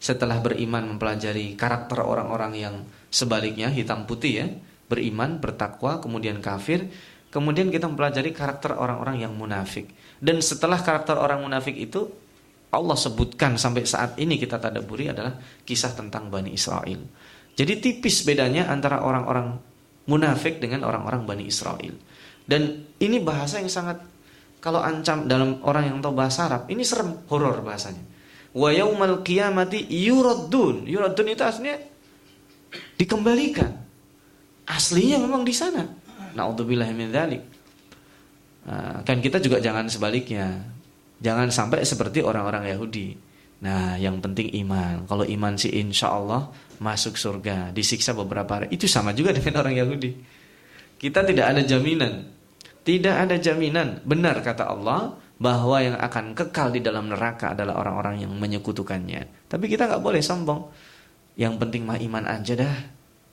setelah 0.00 0.38
beriman 0.38 0.96
mempelajari 0.96 1.58
karakter 1.58 2.00
orang-orang 2.00 2.52
yang 2.56 2.74
sebaliknya 3.10 3.68
hitam 3.68 4.06
putih 4.06 4.32
ya, 4.40 4.46
beriman, 4.86 5.42
bertakwa, 5.42 5.98
kemudian 5.98 6.38
kafir, 6.38 6.86
kemudian 7.34 7.68
kita 7.68 7.90
mempelajari 7.90 8.30
karakter 8.30 8.78
orang-orang 8.78 9.26
yang 9.26 9.34
munafik. 9.34 9.90
Dan 10.22 10.38
setelah 10.38 10.78
karakter 10.80 11.18
orang 11.18 11.42
munafik 11.42 11.74
itu 11.74 12.06
Allah 12.70 12.94
sebutkan 12.94 13.58
sampai 13.58 13.82
saat 13.82 14.14
ini 14.22 14.38
kita 14.38 14.62
tadaburi 14.62 15.10
adalah 15.10 15.34
kisah 15.66 15.90
tentang 15.98 16.30
Bani 16.30 16.54
Israel. 16.54 17.02
Jadi 17.60 17.72
tipis 17.76 18.24
bedanya 18.24 18.72
antara 18.72 19.04
orang-orang 19.04 19.60
munafik 20.08 20.64
dengan 20.64 20.88
orang-orang 20.88 21.28
Bani 21.28 21.44
Israel. 21.44 21.92
Dan 22.48 22.88
ini 22.96 23.20
bahasa 23.20 23.60
yang 23.60 23.68
sangat 23.68 24.00
kalau 24.64 24.80
ancam 24.80 25.28
dalam 25.28 25.60
orang 25.68 25.92
yang 25.92 26.00
tahu 26.00 26.16
bahasa 26.16 26.48
Arab, 26.48 26.72
ini 26.72 26.80
serem, 26.80 27.20
horor 27.28 27.60
bahasanya. 27.60 28.00
Wa 28.56 28.72
yaumal 28.72 29.20
qiyamati 29.20 29.84
yuraddun. 29.92 30.88
Yuraddun 30.88 31.28
itu 31.28 31.44
aslinya 31.44 31.76
dikembalikan. 32.96 33.76
Aslinya 34.64 35.20
memang 35.20 35.44
di 35.44 35.52
sana. 35.52 35.84
Nauzubillah 36.32 36.88
min 36.96 37.12
dzalik. 37.12 37.44
Kan 39.04 39.20
kita 39.20 39.36
juga 39.36 39.60
jangan 39.60 39.84
sebaliknya. 39.86 40.64
Jangan 41.20 41.52
sampai 41.52 41.84
seperti 41.84 42.24
orang-orang 42.24 42.72
Yahudi. 42.72 43.29
Nah, 43.60 44.00
yang 44.00 44.20
penting 44.24 44.52
iman. 44.64 45.04
Kalau 45.04 45.24
iman 45.24 45.52
sih 45.56 45.72
insya 45.76 46.12
Allah 46.16 46.48
masuk 46.80 47.20
surga, 47.20 47.76
disiksa 47.76 48.16
beberapa 48.16 48.56
hari. 48.56 48.72
Itu 48.72 48.88
sama 48.88 49.12
juga 49.12 49.32
dengan 49.36 49.60
orang 49.60 49.76
Yahudi. 49.76 50.10
Kita 51.00 51.24
tidak 51.24 51.46
ada 51.56 51.62
jaminan 51.64 52.40
tidak 52.80 53.14
ada 53.28 53.36
jaminan 53.36 54.00
benar 54.08 54.40
kata 54.40 54.72
Allah 54.72 55.14
bahwa 55.40 55.76
yang 55.80 55.96
akan 55.96 56.32
kekal 56.36 56.72
di 56.72 56.80
dalam 56.84 57.12
neraka 57.12 57.52
adalah 57.52 57.80
orang-orang 57.80 58.24
yang 58.24 58.32
menyekutukannya. 58.36 59.48
Tapi 59.48 59.64
kita 59.68 59.88
nggak 59.88 60.02
boleh 60.04 60.20
sombong. 60.20 60.68
Yang 61.36 61.54
penting 61.60 61.82
mah 61.88 61.96
iman 62.00 62.24
aja 62.28 62.52
dah. 62.56 62.76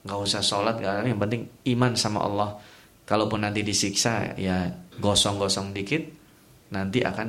Nggak 0.06 0.18
usah 0.24 0.40
sholat, 0.40 0.80
gak 0.80 1.04
yang 1.04 1.20
penting 1.20 1.50
iman 1.76 1.92
sama 1.98 2.24
Allah. 2.24 2.56
Kalaupun 3.04 3.44
nanti 3.44 3.60
disiksa 3.60 4.36
ya 4.40 4.68
gosong-gosong 5.00 5.72
dikit, 5.76 6.00
nanti 6.72 7.04
akan 7.04 7.28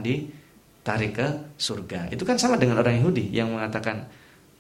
ditarik 0.90 1.14
ke 1.14 1.28
surga. 1.54 2.10
Itu 2.10 2.26
kan 2.26 2.42
sama 2.42 2.58
dengan 2.58 2.82
orang 2.82 2.98
Yahudi 2.98 3.30
yang 3.30 3.54
mengatakan 3.54 4.10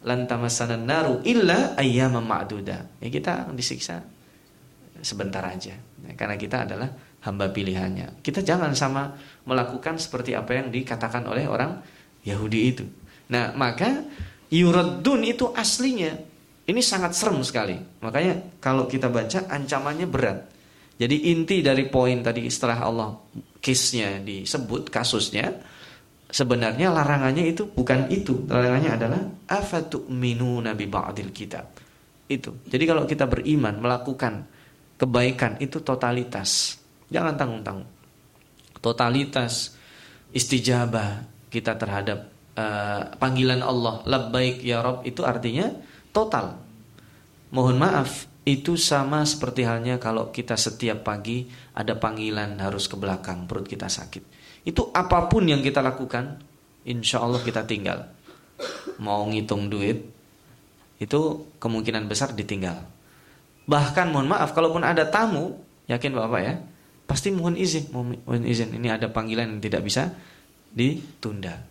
lantamasanan 0.05 0.85
naru 0.85 1.25
illa 1.25 1.73
ayyama 1.73 2.21
ma'duda. 2.21 3.01
Ya 3.01 3.09
kita 3.09 3.49
disiksa 3.57 4.05
sebentar 5.01 5.41
aja. 5.41 5.73
karena 6.13 6.37
kita 6.37 6.69
adalah 6.69 6.89
hamba 7.25 7.49
pilihannya. 7.49 8.21
Kita 8.21 8.45
jangan 8.45 8.77
sama 8.77 9.17
melakukan 9.49 9.97
seperti 9.97 10.37
apa 10.37 10.53
yang 10.53 10.69
dikatakan 10.69 11.25
oleh 11.25 11.49
orang 11.49 11.81
Yahudi 12.21 12.59
itu. 12.61 12.85
Nah, 13.33 13.51
maka 13.57 14.05
yuradun 14.53 15.25
itu 15.25 15.49
aslinya 15.53 16.13
ini 16.69 16.81
sangat 16.85 17.17
serem 17.17 17.41
sekali. 17.41 17.73
Makanya 18.05 18.61
kalau 18.61 18.85
kita 18.85 19.09
baca 19.09 19.49
ancamannya 19.49 20.05
berat. 20.05 20.45
Jadi 20.99 21.31
inti 21.33 21.65
dari 21.65 21.89
poin 21.89 22.21
tadi 22.21 22.45
setelah 22.51 22.85
Allah 22.85 23.09
case-nya 23.63 24.21
disebut 24.21 24.91
kasusnya 24.91 25.47
sebenarnya 26.29 26.93
larangannya 26.93 27.49
itu 27.49 27.67
bukan 27.73 28.07
itu. 28.13 28.45
Larangannya 28.45 28.91
adalah 28.93 29.21
minu 30.07 30.61
nabi 30.61 30.85
ba'dil 30.85 31.33
kitab. 31.33 31.65
Itu. 32.29 32.61
Jadi 32.69 32.83
kalau 32.85 33.09
kita 33.09 33.25
beriman 33.25 33.81
melakukan 33.81 34.45
kebaikan 34.95 35.57
itu 35.57 35.81
totalitas. 35.81 36.77
Jangan 37.09 37.33
tanggung-tanggung. 37.33 37.89
Totalitas 38.79 39.73
istijabah 40.29 41.25
kita 41.49 41.73
terhadap 41.75 42.29
uh, 42.53 43.17
panggilan 43.17 43.65
Allah, 43.65 44.05
labbaik 44.05 44.61
ya 44.61 44.85
Rob 44.85 45.01
itu 45.03 45.25
artinya 45.25 45.73
total. 46.13 46.61
Mohon 47.49 47.77
maaf, 47.81 48.29
itu 48.45 48.77
sama 48.77 49.25
seperti 49.25 49.65
halnya 49.65 49.97
kalau 49.97 50.29
kita 50.29 50.53
setiap 50.53 51.01
pagi 51.01 51.49
ada 51.73 51.97
panggilan 51.97 52.61
harus 52.61 52.85
ke 52.85 52.93
belakang, 52.93 53.49
perut 53.49 53.65
kita 53.65 53.89
sakit. 53.89 54.38
Itu 54.69 54.93
apa 54.93 55.25
pun 55.25 55.49
yang 55.49 55.65
kita 55.65 55.81
lakukan, 55.81 56.37
insya 56.85 57.25
Allah 57.25 57.41
kita 57.41 57.65
tinggal. 57.65 58.05
Mau 59.01 59.25
ngitung 59.25 59.65
duit, 59.65 60.05
itu 61.01 61.49
kemungkinan 61.57 62.05
besar 62.05 62.37
ditinggal. 62.37 62.85
Bahkan 63.65 64.13
mohon 64.13 64.29
maaf, 64.29 64.53
kalaupun 64.53 64.85
ada 64.85 65.09
tamu, 65.09 65.57
yakin 65.89 66.13
Bapak 66.13 66.41
ya, 66.45 66.61
pasti 67.09 67.33
mohon 67.33 67.57
izin, 67.57 67.89
mohon 67.89 68.45
izin. 68.45 68.77
Ini 68.77 69.01
ada 69.01 69.09
panggilan 69.09 69.57
yang 69.57 69.61
tidak 69.63 69.81
bisa 69.81 70.13
ditunda. 70.69 71.65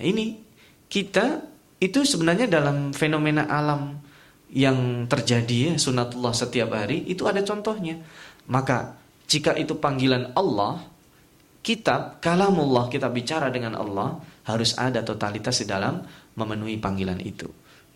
Ini 0.00 0.40
kita 0.88 1.44
itu 1.76 2.08
sebenarnya 2.08 2.48
dalam 2.48 2.96
fenomena 2.96 3.44
alam 3.44 4.00
yang 4.48 5.04
terjadi 5.04 5.72
ya 5.72 5.72
sunatullah 5.76 6.32
setiap 6.32 6.72
hari 6.72 7.04
itu 7.04 7.28
ada 7.28 7.44
contohnya. 7.44 8.00
Maka 8.48 8.96
jika 9.28 9.52
itu 9.60 9.76
panggilan 9.76 10.32
Allah, 10.32 10.87
kitab 11.68 12.24
kalamullah 12.24 12.88
kita 12.88 13.12
bicara 13.12 13.52
dengan 13.52 13.76
Allah 13.76 14.16
harus 14.48 14.72
ada 14.80 15.04
totalitas 15.04 15.60
di 15.60 15.68
dalam 15.68 16.00
memenuhi 16.32 16.80
panggilan 16.80 17.20
itu. 17.20 17.44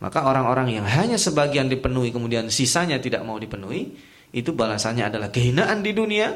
Maka 0.05 0.29
orang-orang 0.29 0.77
yang 0.77 0.85
hanya 0.85 1.17
sebagian 1.17 1.73
dipenuhi 1.73 2.13
kemudian 2.13 2.53
sisanya 2.53 3.01
tidak 3.01 3.25
mau 3.25 3.41
dipenuhi, 3.41 3.97
itu 4.37 4.53
balasannya 4.53 5.09
adalah 5.09 5.33
kehinaan 5.33 5.81
di 5.81 5.97
dunia. 5.97 6.29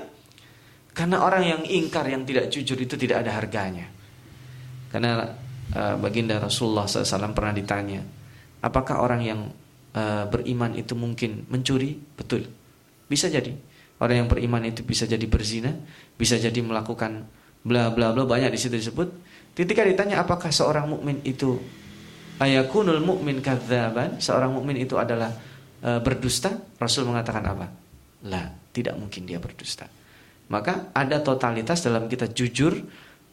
Karena 0.96 1.20
orang 1.20 1.44
yang 1.44 1.62
ingkar, 1.68 2.09
yang 2.09 2.25
tidak 2.25 2.49
jujur 2.49 2.81
itu 2.81 2.96
tidak 2.96 3.29
ada 3.29 3.37
harganya. 3.37 3.85
Karena 4.88 5.29
uh, 5.77 5.94
baginda 6.01 6.40
Rasulullah 6.40 6.88
SAW 6.88 7.37
pernah 7.37 7.53
ditanya, 7.53 8.01
apakah 8.64 9.05
orang 9.05 9.20
yang 9.20 9.40
uh, 9.92 10.25
beriman 10.25 10.72
itu 10.72 10.96
mungkin 10.96 11.44
mencuri? 11.53 12.01
Betul, 12.16 12.49
bisa 13.12 13.29
jadi. 13.29 13.76
Orang 13.97 14.17
yang 14.25 14.29
beriman 14.29 14.61
itu 14.69 14.85
bisa 14.85 15.09
jadi 15.09 15.25
berzina, 15.25 15.73
bisa 16.21 16.37
jadi 16.37 16.61
melakukan 16.61 17.25
bla 17.65 17.89
bla 17.91 18.13
bla 18.13 18.29
banyak 18.29 18.53
di 18.53 18.59
situ 18.61 18.77
disebut. 18.77 19.09
Ketika 19.57 19.83
ditanya 19.89 20.21
apakah 20.21 20.53
seorang 20.53 20.85
mukmin 20.85 21.25
itu 21.25 21.57
ayakunul 22.37 23.01
mukmin 23.01 23.41
kadzaban, 23.41 24.21
seorang 24.21 24.53
mukmin 24.53 24.77
itu 24.85 25.01
adalah 25.01 25.33
uh, 25.81 26.01
berdusta, 26.05 26.53
Rasul 26.77 27.09
mengatakan 27.09 27.45
apa? 27.49 27.67
Lah, 28.29 28.53
tidak 28.77 29.01
mungkin 29.01 29.25
dia 29.25 29.41
berdusta. 29.41 29.89
Maka 30.53 30.93
ada 30.93 31.25
totalitas 31.25 31.81
dalam 31.81 32.07
kita 32.07 32.31
jujur 32.31 32.77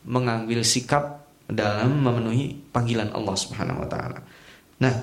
mengambil 0.07 0.63
sikap 0.63 1.27
dalam 1.45 1.99
memenuhi 1.99 2.55
panggilan 2.71 3.11
Allah 3.11 3.35
Subhanahu 3.35 3.83
wa 3.83 3.89
taala. 3.91 4.19
Nah, 4.79 4.95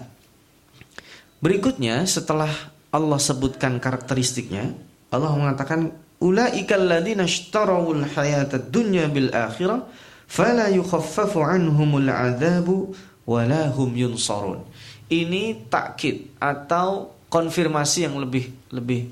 berikutnya 1.45 2.03
setelah 2.09 2.51
Allah 2.91 3.21
sebutkan 3.21 3.79
karakteristiknya, 3.79 4.75
Allah 5.11 5.35
mengatakan 5.35 5.91
ulaikal 6.23 6.87
ladzina 6.87 7.27
ishtarawul 7.27 8.07
hayatad 8.15 8.71
dunya 8.71 9.11
bil 9.11 9.31
akhirah 9.35 9.87
fala 10.31 10.71
yukhaffafu 10.71 11.43
anhumul 11.43 12.07
adzabu 12.07 12.95
wala 13.27 13.71
hum 13.75 13.95
yunsarun. 13.95 14.63
Ini 15.11 15.67
takkid 15.67 16.39
atau 16.39 17.19
konfirmasi 17.27 18.07
yang 18.07 18.19
lebih 18.23 18.51
lebih 18.71 19.11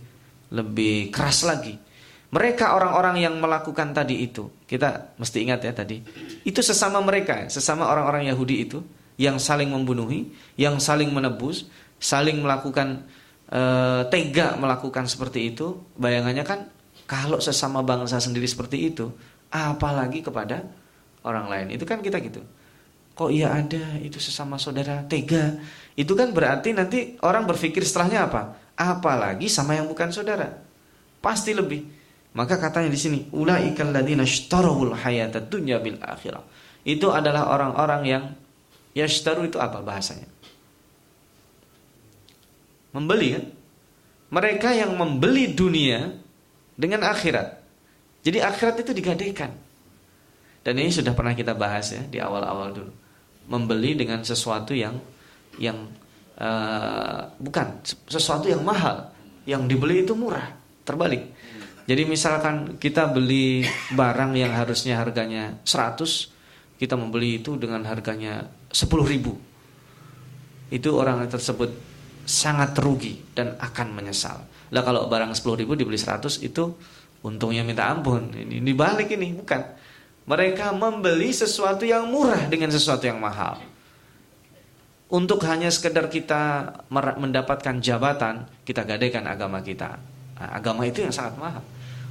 lebih 0.55 1.11
keras 1.11 1.43
lagi. 1.43 1.75
Mereka 2.29 2.77
orang-orang 2.77 3.25
yang 3.25 3.41
melakukan 3.41 3.97
tadi 3.97 4.21
itu, 4.21 4.53
kita 4.69 5.17
mesti 5.17 5.49
ingat 5.49 5.65
ya 5.65 5.73
tadi, 5.73 6.05
itu 6.45 6.61
sesama 6.61 7.01
mereka, 7.01 7.49
sesama 7.49 7.89
orang-orang 7.89 8.29
Yahudi 8.29 8.69
itu 8.69 8.85
yang 9.17 9.41
saling 9.41 9.73
membunuhi, 9.73 10.29
yang 10.61 10.77
saling 10.77 11.09
menebus, 11.09 11.73
saling 11.97 12.45
melakukan 12.45 13.09
e, 13.49 13.63
tega 14.13 14.55
melakukan 14.61 15.09
seperti 15.09 15.53
itu, 15.53 15.81
bayangannya 15.97 16.45
kan 16.45 16.69
kalau 17.09 17.41
sesama 17.41 17.81
bangsa 17.81 18.21
sendiri 18.21 18.45
seperti 18.45 18.93
itu, 18.93 19.09
apalagi 19.49 20.21
kepada 20.21 20.69
orang 21.25 21.49
lain. 21.49 21.67
Itu 21.77 21.89
kan 21.89 22.05
kita 22.05 22.21
gitu. 22.21 22.45
Kok 23.19 23.35
iya 23.35 23.51
ada 23.51 23.99
itu 23.99 24.23
sesama 24.23 24.61
saudara 24.61 25.03
tega? 25.09 25.59
Itu 25.99 26.15
kan 26.15 26.31
berarti 26.31 26.71
nanti 26.71 27.19
orang 27.27 27.51
berpikir 27.51 27.83
setelahnya 27.83 28.31
apa? 28.31 28.55
Apalagi 28.79 29.51
sama 29.51 29.75
yang 29.75 29.91
bukan 29.91 30.15
saudara. 30.15 30.55
Pasti 31.19 31.51
lebih. 31.51 31.83
Maka 32.39 32.61
katanya 32.63 32.95
di 32.95 33.01
sini, 33.01 33.19
ulaikal 33.35 33.91
ladzina 33.91 34.23
ishtarahul 34.23 34.95
hayatad 34.95 35.51
dunya 35.51 35.83
bil 35.83 35.99
akhirah. 35.99 36.47
Itu 36.87 37.11
adalah 37.11 37.51
orang-orang 37.51 38.03
yang 38.07 38.25
yashtaru 38.95 39.51
itu 39.51 39.59
apa 39.59 39.83
bahasanya? 39.83 40.38
Membeli 42.93 43.29
kan? 43.37 43.45
Mereka 44.29 44.69
yang 44.77 44.93
membeli 44.97 45.57
dunia 45.57 46.13
dengan 46.77 47.09
akhirat. 47.09 47.59
Jadi 48.23 48.39
akhirat 48.45 48.85
itu 48.85 48.93
digadaikan. 48.93 49.51
Dan 50.61 50.75
ini 50.77 50.93
sudah 50.93 51.17
pernah 51.17 51.33
kita 51.33 51.57
bahas 51.57 51.97
ya 51.97 52.03
di 52.05 52.21
awal-awal 52.21 52.77
dulu. 52.77 52.93
Membeli 53.49 53.97
dengan 53.97 54.21
sesuatu 54.21 54.77
yang 54.77 55.01
yang 55.57 55.89
uh, 56.37 57.33
bukan 57.41 57.81
sesuatu 58.05 58.53
yang 58.53 58.61
mahal, 58.61 59.09
yang 59.49 59.65
dibeli 59.65 60.05
itu 60.05 60.13
murah, 60.13 60.53
terbalik. 60.85 61.25
Jadi 61.89 62.05
misalkan 62.05 62.77
kita 62.77 63.09
beli 63.09 63.65
barang 63.97 64.37
yang 64.37 64.53
harusnya 64.53 65.01
harganya 65.01 65.57
100, 65.65 66.77
kita 66.77 67.01
membeli 67.01 67.41
itu 67.41 67.57
dengan 67.57 67.81
harganya 67.89 68.45
10 68.69 68.93
ribu. 69.09 69.41
Itu 70.69 71.01
orang 71.01 71.25
tersebut 71.33 71.88
sangat 72.29 72.77
rugi 72.77 73.25
dan 73.33 73.57
akan 73.57 73.97
menyesal. 73.97 74.45
Lah 74.69 74.85
kalau 74.85 75.09
barang 75.09 75.33
10 75.33 75.65
ribu 75.65 75.73
dibeli 75.73 75.97
100 75.97 76.45
itu 76.45 76.77
untungnya 77.25 77.65
minta 77.65 77.89
ampun. 77.89 78.29
Ini 78.29 78.61
dibalik 78.61 79.09
ini 79.17 79.33
bukan. 79.33 79.65
Mereka 80.29 80.77
membeli 80.77 81.33
sesuatu 81.33 81.89
yang 81.89 82.05
murah 82.13 82.45
dengan 82.53 82.69
sesuatu 82.69 83.09
yang 83.09 83.17
mahal. 83.17 83.57
Untuk 85.09 85.41
hanya 85.49 85.73
sekedar 85.73 86.13
kita 86.13 86.69
mendapatkan 86.93 87.81
jabatan, 87.81 88.45
kita 88.69 88.85
gadaikan 88.85 89.25
agama 89.25 89.65
kita. 89.65 89.97
Nah, 90.37 90.49
agama 90.53 90.85
itu 90.85 91.01
yang 91.01 91.17
sangat 91.17 91.41
mahal. 91.41 91.65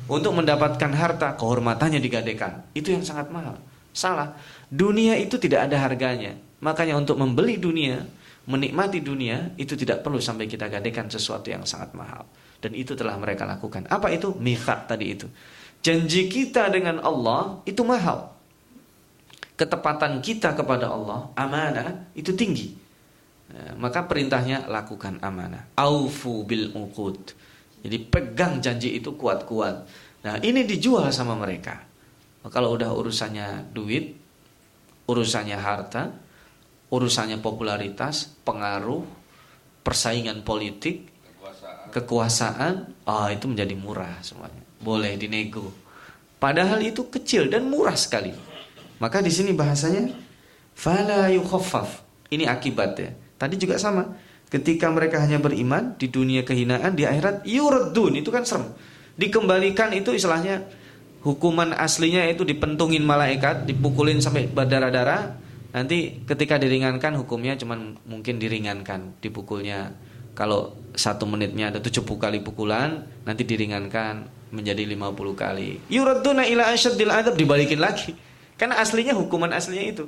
Untuk 0.10 0.34
mendapatkan 0.34 0.90
harta, 0.98 1.38
kehormatannya 1.38 2.02
digadaikan. 2.02 2.66
Itu 2.74 2.90
yang 2.90 3.06
sangat 3.06 3.30
mahal. 3.30 3.62
Salah. 3.94 4.34
Dunia 4.74 5.14
itu 5.14 5.38
tidak 5.38 5.70
ada 5.70 5.78
harganya. 5.78 6.34
Makanya 6.58 6.98
untuk 6.98 7.22
membeli 7.22 7.62
dunia, 7.62 8.02
menikmati 8.48 9.04
dunia, 9.04 9.54
itu 9.60 9.76
tidak 9.76 10.02
perlu 10.02 10.24
sampai 10.24 10.48
kita 10.48 10.72
gadaikan 10.72 11.12
sesuatu 11.12 11.52
yang 11.52 11.68
sangat 11.68 11.92
mahal. 11.94 12.24
Dan 12.58 12.74
itu 12.74 12.96
telah 12.96 13.20
mereka 13.20 13.44
lakukan. 13.46 13.86
Apa 13.92 14.10
itu? 14.10 14.34
Mithaq 14.40 14.88
tadi 14.90 15.06
itu. 15.14 15.28
Janji 15.84 16.32
kita 16.32 16.72
dengan 16.74 17.04
Allah 17.04 17.62
itu 17.68 17.84
mahal. 17.86 18.34
Ketepatan 19.60 20.24
kita 20.24 20.58
kepada 20.58 20.90
Allah, 20.90 21.30
amanah, 21.38 22.10
itu 22.18 22.34
tinggi. 22.34 22.74
Nah, 23.48 23.78
maka 23.78 24.06
perintahnya 24.06 24.66
lakukan 24.66 25.22
amanah. 25.22 25.70
Aufu 25.78 26.48
bil 26.48 26.74
uqud. 26.74 27.34
Jadi 27.86 27.98
pegang 28.10 28.58
janji 28.58 28.98
itu 28.98 29.14
kuat-kuat. 29.14 29.76
Nah, 30.26 30.36
ini 30.42 30.66
dijual 30.66 31.14
sama 31.14 31.38
mereka. 31.38 31.84
Kalau 32.48 32.80
udah 32.80 32.96
urusannya 32.96 33.76
duit, 33.76 34.16
urusannya 35.08 35.58
harta, 35.60 36.16
urusannya 36.88 37.40
popularitas, 37.44 38.32
pengaruh, 38.48 39.04
persaingan 39.84 40.44
politik, 40.44 41.08
kekuasaan, 41.92 43.04
ah 43.08 43.32
itu 43.32 43.48
menjadi 43.48 43.76
murah 43.76 44.20
semuanya. 44.24 44.64
Boleh 44.80 45.16
dinego. 45.16 45.72
Padahal 46.38 46.84
itu 46.86 47.10
kecil 47.10 47.50
dan 47.50 47.66
murah 47.68 47.98
sekali. 47.98 48.32
Maka 49.02 49.22
di 49.22 49.34
sini 49.34 49.54
bahasanya 49.54 50.14
fala 50.78 51.30
yukhaffaf. 51.34 52.06
Ini 52.30 52.46
akibatnya. 52.46 53.16
Tadi 53.40 53.56
juga 53.58 53.80
sama. 53.80 54.06
Ketika 54.48 54.88
mereka 54.88 55.20
hanya 55.20 55.44
beriman 55.44 56.00
di 56.00 56.08
dunia 56.08 56.44
kehinaan, 56.48 56.96
di 56.96 57.04
akhirat 57.04 57.44
yurdun 57.44 58.16
itu 58.20 58.32
kan 58.32 58.48
serem. 58.48 58.72
Dikembalikan 59.20 59.92
itu 59.92 60.16
istilahnya 60.16 60.64
hukuman 61.26 61.76
aslinya 61.76 62.24
itu 62.30 62.48
dipentungin 62.48 63.04
malaikat, 63.04 63.68
dipukulin 63.68 64.22
sampai 64.24 64.48
berdarah-darah. 64.48 65.47
Nanti 65.78 66.26
ketika 66.26 66.58
diringankan 66.58 67.14
hukumnya 67.22 67.54
cuman 67.54 68.02
mungkin 68.10 68.42
diringankan, 68.42 69.22
dipukulnya 69.22 69.94
kalau 70.34 70.74
satu 70.98 71.30
menitnya 71.30 71.70
ada 71.70 71.78
70 71.78 72.02
kali 72.18 72.42
pukulan, 72.42 73.06
nanti 73.22 73.46
diringankan 73.46 74.26
menjadi 74.50 74.90
50 74.90 75.38
kali. 75.38 75.78
Yuraduna 75.94 76.50
ila 76.50 76.74
asyaddil 76.74 77.14
adab 77.14 77.38
dibalikin 77.38 77.78
lagi. 77.78 78.18
Karena 78.58 78.82
aslinya 78.82 79.14
hukuman 79.14 79.54
aslinya 79.54 79.86
itu. 79.86 80.06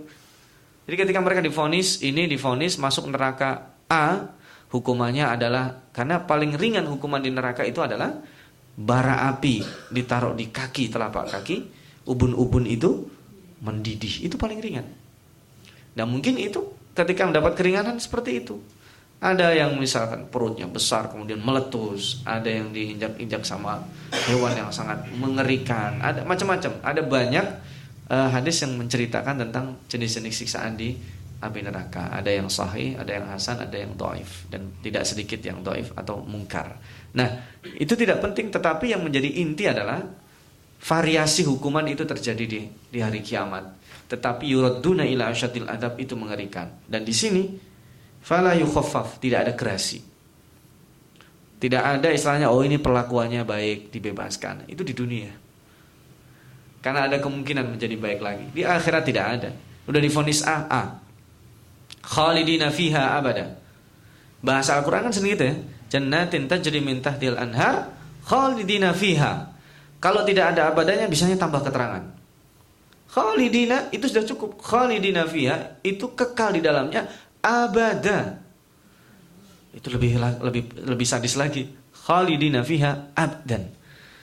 Jadi 0.89 0.95
ketika 1.05 1.21
mereka 1.21 1.45
difonis 1.45 2.01
ini 2.01 2.25
difonis 2.25 2.81
masuk 2.81 3.05
neraka 3.13 3.77
A, 3.85 4.25
hukumannya 4.73 5.37
adalah 5.37 5.93
karena 5.93 6.25
paling 6.25 6.57
ringan 6.57 6.89
hukuman 6.89 7.21
di 7.21 7.29
neraka 7.29 7.61
itu 7.61 7.77
adalah 7.77 8.09
bara 8.73 9.29
api 9.29 9.61
ditaruh 9.93 10.33
di 10.33 10.49
kaki 10.49 10.89
telapak 10.89 11.29
kaki, 11.29 11.69
ubun-ubun 12.09 12.65
itu 12.65 13.05
mendidih. 13.61 14.25
Itu 14.25 14.41
paling 14.41 14.57
ringan. 14.57 14.98
Dan 15.99 16.07
mungkin 16.07 16.39
itu 16.39 16.63
ketika 16.95 17.27
mendapat 17.27 17.59
keringanan 17.59 17.99
seperti 17.99 18.39
itu. 18.39 18.55
Ada 19.19 19.51
yang 19.51 19.75
misalkan 19.75 20.31
perutnya 20.31 20.63
besar 20.63 21.11
kemudian 21.11 21.43
meletus, 21.43 22.23
ada 22.23 22.47
yang 22.47 22.71
diinjak-injak 22.71 23.43
sama 23.43 23.83
hewan 24.31 24.55
yang 24.55 24.71
sangat 24.71 25.11
mengerikan, 25.11 25.99
ada 25.99 26.23
macam-macam. 26.23 26.79
Ada 26.79 27.03
banyak 27.03 27.47
uh, 28.07 28.31
hadis 28.31 28.63
yang 28.63 28.79
menceritakan 28.79 29.43
tentang 29.43 29.75
jenis-jenis 29.91 30.39
siksaan 30.39 30.79
di 30.79 30.95
api 31.43 31.59
neraka. 31.59 32.15
Ada 32.15 32.31
yang 32.31 32.47
sahih, 32.47 32.95
ada 32.95 33.11
yang 33.11 33.27
hasan, 33.27 33.59
ada 33.59 33.75
yang 33.75 33.91
doif 33.99 34.47
dan 34.47 34.71
tidak 34.79 35.03
sedikit 35.03 35.43
yang 35.43 35.59
doif 35.67 35.91
atau 35.99 36.23
mungkar. 36.23 36.79
Nah, 37.11 37.59
itu 37.75 37.99
tidak 37.99 38.23
penting 38.23 38.55
tetapi 38.55 38.95
yang 38.95 39.03
menjadi 39.03 39.35
inti 39.35 39.67
adalah 39.67 39.99
variasi 40.79 41.43
hukuman 41.43 41.83
itu 41.91 42.07
terjadi 42.07 42.45
di 42.47 42.71
di 42.71 42.99
hari 43.03 43.19
kiamat. 43.19 43.78
Tetapi 44.09 44.49
yuraduna 44.49 45.05
ila 45.05 45.29
asyadil 45.29 45.69
adab 45.69 45.93
itu 46.01 46.17
mengerikan. 46.17 46.81
Dan 46.89 47.05
di 47.05 47.13
sini 47.13 47.45
fala 48.19 48.57
yukhaffaf, 48.57 49.21
tidak 49.21 49.45
ada 49.45 49.53
gerasi. 49.53 50.01
Tidak 51.59 51.83
ada 51.83 52.09
istilahnya 52.09 52.49
oh 52.49 52.65
ini 52.65 52.81
perlakuannya 52.81 53.45
baik 53.45 53.93
dibebaskan. 53.93 54.65
Itu 54.65 54.81
di 54.81 54.97
dunia. 54.97 55.29
Karena 56.79 57.05
ada 57.05 57.19
kemungkinan 57.19 57.75
menjadi 57.75 57.95
baik 57.99 58.19
lagi. 58.23 58.45
Di 58.55 58.63
akhirat 58.63 59.03
tidak 59.03 59.25
ada. 59.37 59.49
Udah 59.85 59.99
difonis 59.99 60.41
A, 60.47 60.65
A. 60.71 60.83
Khalidina 61.99 62.71
fiha 62.71 63.19
abada. 63.19 63.59
Bahasa 64.39 64.79
Al-Qur'an 64.79 65.11
kan 65.11 65.13
segitu 65.13 65.43
ya. 65.43 65.55
Jannatin 65.91 66.47
tajri 66.47 66.79
min 66.79 67.03
tahtil 67.03 67.35
anhar 67.35 67.91
khalidina 68.23 68.95
fiha. 68.95 69.51
Kalau 69.99 70.23
tidak 70.23 70.55
ada 70.55 70.71
abadanya 70.71 71.11
bisanya 71.11 71.35
tambah 71.35 71.59
keterangan. 71.59 72.18
Khalidina 73.09 73.89
itu 73.89 74.05
sudah 74.05 74.25
cukup. 74.25 74.61
Khalidina 74.61 75.25
fiha 75.25 75.81
itu 75.81 76.13
kekal 76.13 76.53
di 76.53 76.61
dalamnya 76.61 77.09
abada. 77.41 78.37
Itu 79.73 79.89
lebih 79.89 80.21
lebih 80.45 80.63
lebih 80.85 81.07
sadis 81.09 81.33
lagi. 81.33 81.65
Khalidina 81.89 82.61
fiha 82.61 83.13
abdan. 83.17 83.65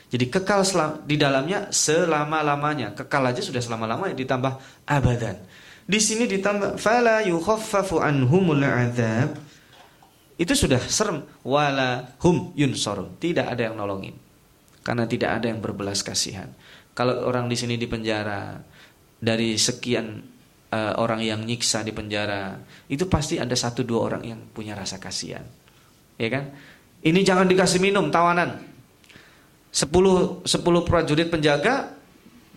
Jadi 0.07 0.31
kekal 0.31 0.63
di 1.03 1.19
dalamnya 1.19 1.75
selama-lamanya. 1.75 2.95
Kekal 2.95 3.35
aja 3.35 3.43
sudah 3.43 3.59
selama-lamanya 3.59 4.15
ditambah 4.15 4.53
abadan. 4.87 5.35
Di 5.87 5.99
sini 5.99 6.31
ditambah 6.31 6.79
fala 6.79 7.27
yukhaffafu 7.27 7.99
anhumul 7.99 8.63
adzab. 8.63 9.35
Itu 10.39 10.55
sudah 10.55 10.79
serem 10.79 11.27
wala 11.43 12.15
hum 12.23 12.55
yunsarun. 12.55 13.19
Tidak 13.19 13.51
ada 13.51 13.67
yang 13.67 13.75
nolongin. 13.75 14.15
Karena 14.87 15.11
tidak 15.11 15.43
ada 15.43 15.51
yang 15.51 15.59
berbelas 15.59 16.07
kasihan. 16.07 16.55
Kalau 16.95 17.27
orang 17.27 17.51
di 17.51 17.59
sini 17.59 17.75
di 17.75 17.91
penjara 17.91 18.63
dari 19.17 19.57
sekian 19.57 20.21
uh, 20.73 20.95
orang 21.01 21.25
yang 21.25 21.41
nyiksa 21.43 21.81
di 21.83 21.93
penjara, 21.93 22.61
itu 22.89 23.09
pasti 23.09 23.41
ada 23.41 23.55
satu 23.57 23.83
dua 23.83 24.13
orang 24.13 24.23
yang 24.25 24.41
punya 24.53 24.77
rasa 24.77 25.01
kasihan. 25.01 25.45
Ya 26.17 26.29
kan? 26.33 26.53
Ini 27.05 27.21
jangan 27.25 27.49
dikasih 27.49 27.81
minum 27.81 28.09
tawanan. 28.09 28.61
Sepuluh, 29.69 30.41
sepuluh 30.49 30.81
prajurit 30.85 31.29
penjaga 31.29 31.93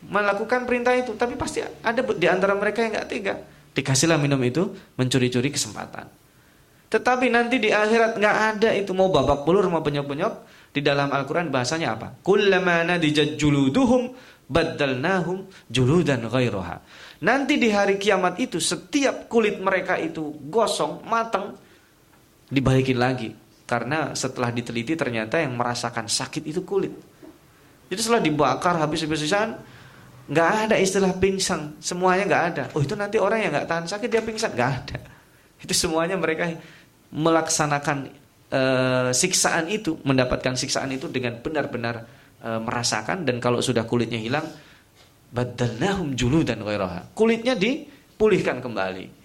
melakukan 0.07 0.63
perintah 0.63 0.95
itu, 0.95 1.13
tapi 1.19 1.35
pasti 1.35 1.59
ada 1.63 1.99
di 1.99 2.27
antara 2.31 2.55
mereka 2.55 2.79
yang 2.79 2.95
nggak 2.95 3.07
tega. 3.11 3.35
Dikasihlah 3.75 4.15
minum 4.15 4.39
itu, 4.41 4.71
mencuri-curi 4.95 5.51
kesempatan. 5.51 6.07
Tetapi 6.89 7.29
nanti 7.29 7.61
di 7.61 7.69
akhirat 7.69 8.17
nggak 8.17 8.37
ada 8.55 8.69
itu 8.73 8.95
mau 8.97 9.13
babak 9.13 9.45
belur 9.45 9.69
mau 9.69 9.83
penyok-penyok. 9.85 10.57
Di 10.69 10.85
dalam 10.85 11.09
Al-Quran 11.09 11.49
bahasanya 11.49 11.97
apa? 11.97 12.13
Kullama 12.21 12.85
nadijat 12.85 13.41
juluduhum 13.41 14.13
baddalnahum 14.49 15.45
juludan 15.69 16.25
ghairaha. 16.25 16.81
Nanti 17.21 17.61
di 17.61 17.69
hari 17.69 18.01
kiamat 18.01 18.41
itu 18.41 18.57
setiap 18.57 19.29
kulit 19.29 19.61
mereka 19.61 19.95
itu 20.01 20.33
gosong, 20.49 21.05
matang, 21.05 21.53
dibalikin 22.49 22.97
lagi. 22.97 23.29
Karena 23.69 24.17
setelah 24.17 24.49
diteliti 24.49 24.97
ternyata 24.97 25.37
yang 25.37 25.53
merasakan 25.53 26.09
sakit 26.09 26.41
itu 26.49 26.65
kulit. 26.65 26.89
Jadi 27.93 27.99
setelah 28.01 28.21
dibakar 28.25 28.81
habis-habisan 28.81 29.61
nggak 30.29 30.49
ada 30.65 30.75
istilah 30.81 31.13
pingsan, 31.17 31.77
semuanya 31.77 32.25
nggak 32.25 32.43
ada. 32.53 32.63
Oh 32.73 32.81
itu 32.81 32.97
nanti 32.97 33.21
orang 33.21 33.45
yang 33.45 33.51
nggak 33.53 33.69
tahan 33.69 33.85
sakit 33.85 34.09
dia 34.09 34.21
pingsan, 34.25 34.57
nggak 34.57 34.71
ada. 34.73 34.97
Itu 35.65 35.73
semuanya 35.75 36.15
mereka 36.15 36.49
melaksanakan 37.09 38.13
e, 38.47 38.61
siksaan 39.11 39.67
itu, 39.67 39.97
mendapatkan 40.05 40.55
siksaan 40.55 40.93
itu 40.93 41.11
dengan 41.11 41.35
benar-benar 41.41 42.05
e, 42.39 42.49
merasakan 42.59 43.27
dan 43.27 43.37
kalau 43.43 43.59
sudah 43.59 43.83
kulitnya 43.85 44.19
hilang 44.19 44.47
badalnahum 45.29 46.17
juludan 46.17 46.63
ghairaha. 46.65 47.13
Kulitnya 47.13 47.53
dipulihkan 47.53 48.59
kembali. 48.59 49.19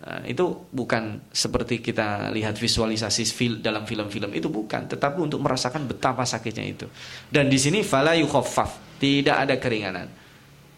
Nah, 0.00 0.24
itu 0.24 0.64
bukan 0.72 1.28
seperti 1.28 1.84
kita 1.84 2.32
lihat 2.32 2.56
visualisasi 2.56 3.22
fil 3.28 3.54
dalam 3.60 3.84
film-film 3.84 4.32
itu 4.32 4.48
bukan, 4.48 4.88
tetapi 4.88 5.20
untuk 5.20 5.44
merasakan 5.44 5.84
betapa 5.84 6.24
sakitnya 6.24 6.64
itu. 6.64 6.88
Dan 7.28 7.52
di 7.52 7.60
sini 7.60 7.84
fala 7.84 8.16
yukhaffaf, 8.16 8.96
tidak 8.96 9.36
ada 9.44 9.60
keringanan. 9.60 10.08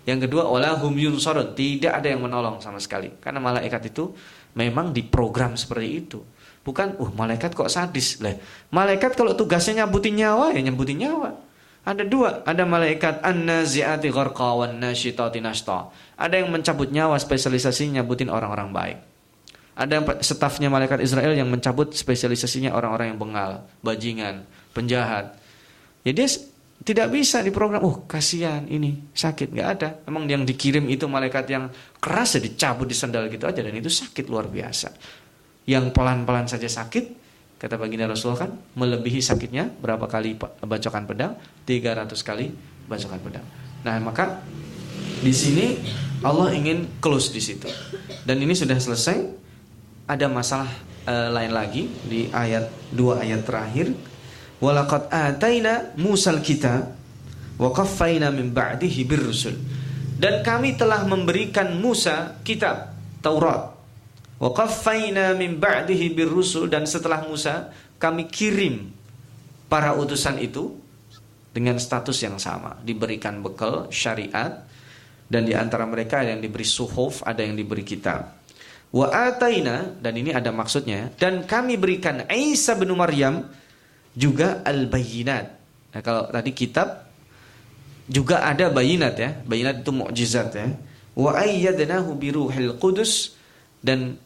Yang 0.03 0.27
kedua 0.27 0.51
wala 0.51 0.75
hum 0.75 0.99
yunsarun, 0.99 1.55
tidak 1.55 2.03
ada 2.03 2.11
yang 2.11 2.27
menolong 2.27 2.59
sama 2.59 2.83
sekali. 2.83 3.15
Karena 3.23 3.39
malaikat 3.39 3.95
itu 3.95 4.11
memang 4.59 4.91
diprogram 4.91 5.55
seperti 5.55 5.89
itu. 5.95 6.19
Bukan, 6.67 6.99
uh 6.99 7.11
malaikat 7.15 7.55
kok 7.55 7.71
sadis. 7.71 8.19
Lah, 8.19 8.35
malaikat 8.75 9.15
kalau 9.15 9.39
tugasnya 9.39 9.87
nyabutin 9.87 10.19
nyawa 10.19 10.51
ya 10.51 10.67
nyabutin 10.67 10.99
nyawa. 10.99 11.52
Ada 11.83 12.07
dua, 12.07 12.47
ada 12.47 12.63
malaikat 12.63 13.27
an-nazi'ati 13.27 14.07
gharqa 14.15 14.55
wan 14.55 14.79
nasyitati 14.79 15.43
nashta. 15.43 15.91
Ada 16.15 16.39
yang 16.39 16.55
mencabut 16.55 16.95
nyawa 16.95 17.19
spesialisasinya 17.19 17.99
nyabutin 17.99 18.31
orang-orang 18.31 18.71
baik. 18.71 18.99
Ada 19.75 19.93
yang 19.99 20.05
stafnya 20.23 20.71
malaikat 20.71 21.03
Israel 21.03 21.35
yang 21.35 21.51
mencabut 21.51 21.91
spesialisasinya 21.91 22.71
orang-orang 22.71 23.17
yang 23.17 23.19
bengal, 23.19 23.67
bajingan, 23.83 24.47
penjahat. 24.71 25.35
Ya 26.07 26.15
dia 26.15 26.31
tidak 26.83 27.15
bisa 27.15 27.43
diprogram, 27.43 27.83
oh 27.83 28.07
kasihan 28.07 28.63
ini 28.67 29.11
sakit, 29.11 29.51
nggak 29.51 29.69
ada. 29.79 29.89
Emang 30.07 30.27
yang 30.27 30.47
dikirim 30.47 30.87
itu 30.87 31.07
malaikat 31.11 31.51
yang 31.51 31.67
keras 31.99 32.39
ya 32.39 32.41
dicabut 32.43 32.87
di 32.91 32.95
sandal 32.95 33.27
gitu 33.27 33.47
aja 33.47 33.59
dan 33.59 33.75
itu 33.75 33.91
sakit 33.91 34.27
luar 34.31 34.47
biasa. 34.47 34.91
Yang 35.67 35.95
pelan-pelan 35.95 36.47
saja 36.47 36.67
sakit, 36.67 37.22
Kata 37.63 37.79
baginda 37.79 38.11
Rasul 38.11 38.35
kan 38.35 38.51
melebihi 38.75 39.23
sakitnya 39.23 39.71
berapa 39.79 40.11
kali 40.11 40.35
bacokan 40.67 41.07
pedang? 41.07 41.39
300 41.63 42.11
kali 42.27 42.51
bacokan 42.91 43.23
pedang. 43.23 43.47
Nah, 43.87 44.03
maka 44.03 44.43
di 45.23 45.31
sini 45.31 45.79
Allah 46.27 46.51
ingin 46.59 46.99
close 46.99 47.31
di 47.31 47.39
situ. 47.39 47.71
Dan 48.27 48.43
ini 48.43 48.59
sudah 48.59 48.75
selesai. 48.75 49.47
Ada 50.11 50.27
masalah 50.27 50.67
uh, 51.07 51.31
lain 51.31 51.55
lagi 51.55 51.87
di 51.87 52.27
ayat 52.35 52.67
dua 52.91 53.23
ayat 53.23 53.47
terakhir. 53.47 53.95
Walaqad 54.59 55.07
ataina 55.15 55.95
Musal 56.03 56.43
kita 56.43 56.91
wa 57.63 57.71
qaffayna 57.71 58.35
min 58.35 58.51
ba'dihi 58.51 59.07
birrusul. 59.07 59.55
Dan 60.19 60.43
kami 60.43 60.75
telah 60.75 61.07
memberikan 61.07 61.79
Musa 61.79 62.43
kitab 62.43 62.91
Taurat 63.23 63.72
Wa 64.43 64.51
min 65.39 65.63
ba'dihi 65.63 66.19
dan 66.67 66.83
setelah 66.83 67.23
Musa 67.23 67.71
kami 68.03 68.27
kirim 68.27 68.91
para 69.71 69.95
utusan 69.95 70.43
itu 70.43 70.75
dengan 71.55 71.79
status 71.79 72.19
yang 72.27 72.43
sama, 72.43 72.75
diberikan 72.83 73.39
bekal 73.39 73.87
syariat 73.95 74.67
dan 75.31 75.47
di 75.47 75.55
antara 75.55 75.87
mereka 75.87 76.27
ada 76.27 76.35
yang 76.35 76.43
diberi 76.43 76.67
suhuf, 76.67 77.23
ada 77.23 77.39
yang 77.39 77.55
diberi 77.55 77.87
kitab. 77.87 78.43
Wa 78.91 79.15
ataina 79.15 79.95
dan 80.03 80.19
ini 80.19 80.35
ada 80.35 80.51
maksudnya 80.51 81.15
dan 81.17 81.47
kami 81.47 81.79
berikan 81.79 82.27
Isa 82.27 82.75
bin 82.75 82.91
Maryam 82.99 83.47
juga 84.13 84.61
al-bayyinat. 84.67 85.47
Nah, 85.95 86.01
kalau 86.03 86.29
tadi 86.29 86.51
kitab 86.51 87.09
juga 88.11 88.43
ada 88.45 88.69
bayinat 88.69 89.15
ya. 89.17 89.31
Bayinat 89.47 89.87
itu 89.87 89.93
mukjizat 89.95 90.49
ya. 90.53 90.67
Wa 91.15 91.41
ayyadnahu 91.41 92.17
biruhil 92.17 92.77
qudus 92.77 93.39
dan 93.81 94.17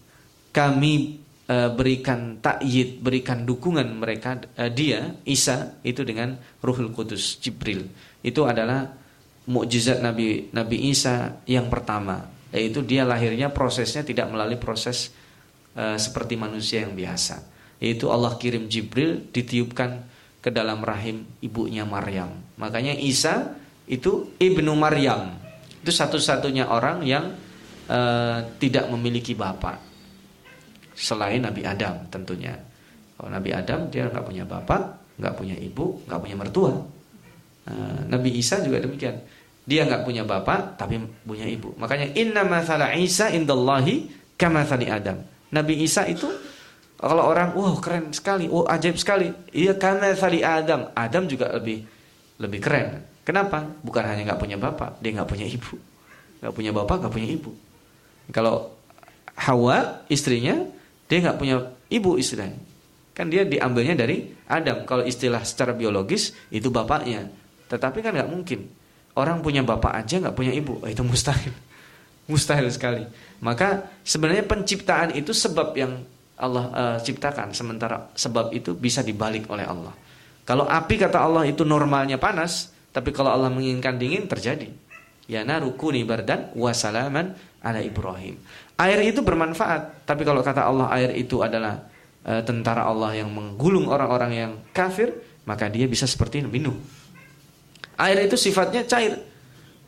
kami 0.56 1.20
uh, 1.52 1.68
berikan 1.76 2.40
takyid, 2.40 3.04
berikan 3.04 3.44
dukungan 3.44 3.84
mereka 4.00 4.40
uh, 4.56 4.72
dia 4.72 5.20
Isa 5.28 5.76
itu 5.84 6.00
dengan 6.00 6.40
Ruhul 6.64 6.96
Kudus 6.96 7.36
Jibril. 7.36 7.84
Itu 8.24 8.48
adalah 8.48 8.88
mukjizat 9.44 10.00
Nabi 10.00 10.48
Nabi 10.56 10.88
Isa 10.88 11.44
yang 11.44 11.68
pertama, 11.68 12.24
yaitu 12.56 12.80
dia 12.80 13.04
lahirnya 13.04 13.52
prosesnya 13.52 14.00
tidak 14.00 14.32
melalui 14.32 14.56
proses 14.56 15.12
uh, 15.76 16.00
seperti 16.00 16.40
manusia 16.40 16.88
yang 16.88 16.96
biasa. 16.96 17.44
Yaitu 17.76 18.08
Allah 18.08 18.32
kirim 18.40 18.72
Jibril 18.72 19.28
ditiupkan 19.28 20.08
ke 20.40 20.48
dalam 20.48 20.80
rahim 20.80 21.28
ibunya 21.44 21.84
Maryam. 21.84 22.32
Makanya 22.56 22.96
Isa 22.96 23.52
itu 23.84 24.32
ibnu 24.40 24.72
Maryam. 24.72 25.36
Itu 25.84 25.92
satu-satunya 25.92 26.72
orang 26.72 27.04
yang 27.04 27.36
uh, 27.92 28.38
tidak 28.56 28.88
memiliki 28.88 29.36
bapak 29.36 29.85
selain 30.96 31.44
Nabi 31.44 31.62
Adam 31.62 32.08
tentunya. 32.08 32.56
Kalau 33.16 33.28
Nabi 33.28 33.52
Adam 33.52 33.92
dia 33.92 34.08
nggak 34.08 34.24
punya 34.24 34.44
bapak, 34.48 34.82
nggak 35.20 35.34
punya 35.36 35.56
ibu, 35.60 36.00
nggak 36.08 36.20
punya 36.20 36.36
mertua. 36.36 36.72
Nah, 37.68 38.00
Nabi 38.08 38.40
Isa 38.40 38.64
juga 38.64 38.80
demikian. 38.80 39.20
Dia 39.66 39.84
nggak 39.84 40.02
punya 40.08 40.24
bapak 40.24 40.80
tapi 40.80 40.96
punya 41.22 41.44
ibu. 41.44 41.76
Makanya 41.76 42.16
inna 42.16 42.42
mathala 42.48 42.96
Isa 42.96 43.28
indallahi 43.28 44.08
kama 44.40 44.64
Adam. 44.64 45.20
Nabi 45.52 45.84
Isa 45.84 46.08
itu 46.08 46.26
kalau 46.96 47.28
orang 47.28 47.52
wow, 47.52 47.76
keren 47.76 48.08
sekali, 48.16 48.48
wow, 48.48 48.64
ajaib 48.72 48.96
sekali. 48.96 49.28
Iya 49.52 49.76
kama 49.76 50.16
Adam. 50.16 50.88
Adam 50.96 51.24
juga 51.28 51.52
lebih 51.52 51.84
lebih 52.40 52.60
keren. 52.60 53.04
Kenapa? 53.26 53.66
Bukan 53.82 54.06
hanya 54.06 54.22
nggak 54.32 54.40
punya 54.40 54.54
bapak, 54.54 55.02
dia 55.02 55.10
nggak 55.18 55.28
punya 55.28 55.46
ibu. 55.50 55.74
Nggak 56.40 56.52
punya 56.54 56.70
bapak, 56.70 56.96
nggak 57.02 57.12
punya 57.12 57.28
ibu. 57.34 57.50
Kalau 58.30 58.70
Hawa 59.36 60.06
istrinya 60.08 60.75
dia 61.06 61.18
nggak 61.22 61.38
punya 61.38 61.56
ibu 61.90 62.18
istilahnya. 62.18 62.58
Kan 63.16 63.32
dia 63.32 63.48
diambilnya 63.48 63.96
dari 63.96 64.28
Adam. 64.50 64.84
Kalau 64.84 65.06
istilah 65.06 65.40
secara 65.46 65.72
biologis 65.72 66.36
itu 66.52 66.68
bapaknya. 66.68 67.30
Tetapi 67.70 68.04
kan 68.04 68.12
nggak 68.12 68.30
mungkin. 68.30 68.68
Orang 69.16 69.40
punya 69.40 69.64
bapak 69.64 70.04
aja 70.04 70.20
nggak 70.20 70.36
punya 70.36 70.52
ibu. 70.52 70.82
Oh, 70.84 70.90
itu 70.90 71.00
mustahil. 71.00 71.54
Mustahil 72.30 72.68
sekali. 72.74 73.06
Maka 73.38 73.86
sebenarnya 74.02 74.44
penciptaan 74.44 75.14
itu 75.14 75.30
sebab 75.30 75.72
yang 75.78 76.02
Allah 76.36 76.64
uh, 76.74 76.96
ciptakan. 77.00 77.54
Sementara 77.56 78.12
sebab 78.12 78.52
itu 78.52 78.76
bisa 78.76 79.00
dibalik 79.00 79.48
oleh 79.48 79.64
Allah. 79.64 79.94
Kalau 80.44 80.66
api 80.68 80.94
kata 81.00 81.22
Allah 81.22 81.46
itu 81.48 81.62
normalnya 81.66 82.20
panas, 82.20 82.70
tapi 82.90 83.10
kalau 83.10 83.32
Allah 83.32 83.48
menginginkan 83.48 83.96
dingin 83.96 84.28
terjadi. 84.28 84.68
Ya 85.26 85.42
narukuni 85.42 86.06
bardan 86.06 86.54
wasalaman 86.54 87.34
ala 87.64 87.82
Ibrahim. 87.82 88.38
Air 88.76 89.00
itu 89.08 89.24
bermanfaat, 89.24 90.04
tapi 90.04 90.20
kalau 90.28 90.44
kata 90.44 90.68
Allah 90.68 90.92
air 90.92 91.16
itu 91.16 91.40
adalah 91.40 91.88
e, 92.20 92.44
tentara 92.44 92.84
Allah 92.84 93.16
yang 93.16 93.32
menggulung 93.32 93.88
orang-orang 93.88 94.32
yang 94.36 94.52
kafir, 94.76 95.16
maka 95.48 95.72
dia 95.72 95.88
bisa 95.88 96.04
seperti 96.04 96.44
minum. 96.44 96.76
Air 97.96 98.28
itu 98.28 98.36
sifatnya 98.36 98.84
cair, 98.84 99.16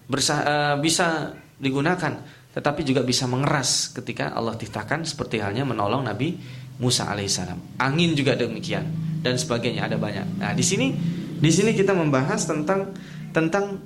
bersa, 0.09 0.41
e, 0.41 0.55
bisa 0.81 1.37
digunakan, 1.61 2.17
tetapi 2.57 2.81
juga 2.81 3.05
bisa 3.05 3.29
mengeras 3.29 3.93
ketika 3.93 4.33
Allah 4.33 4.57
titahkan 4.57 5.05
seperti 5.05 5.45
halnya 5.45 5.69
menolong 5.69 6.09
Nabi 6.09 6.41
Musa 6.81 7.13
alaihissalam. 7.13 7.77
Angin 7.77 8.17
juga 8.17 8.39
demikian 8.39 8.89
dan 9.21 9.37
sebagainya 9.37 9.91
ada 9.91 10.01
banyak. 10.01 10.41
Nah 10.41 10.55
di 10.55 10.65
sini 10.65 10.95
di 11.39 11.51
sini 11.53 11.75
kita 11.75 11.93
membahas 11.93 12.47
tentang 12.47 12.95
tentang 13.35 13.79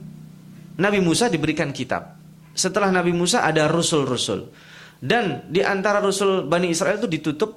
Nabi 0.78 1.00
Musa 1.02 1.28
diberikan 1.28 1.72
kitab. 1.72 2.16
Setelah 2.52 2.92
Nabi 2.92 3.16
Musa 3.16 3.44
ada 3.44 3.68
rusul-rusul. 3.68 4.71
Dan 5.02 5.50
di 5.50 5.58
antara 5.66 5.98
Rasul 5.98 6.46
Bani 6.46 6.70
Israel 6.70 7.02
itu 7.02 7.10
ditutup 7.10 7.50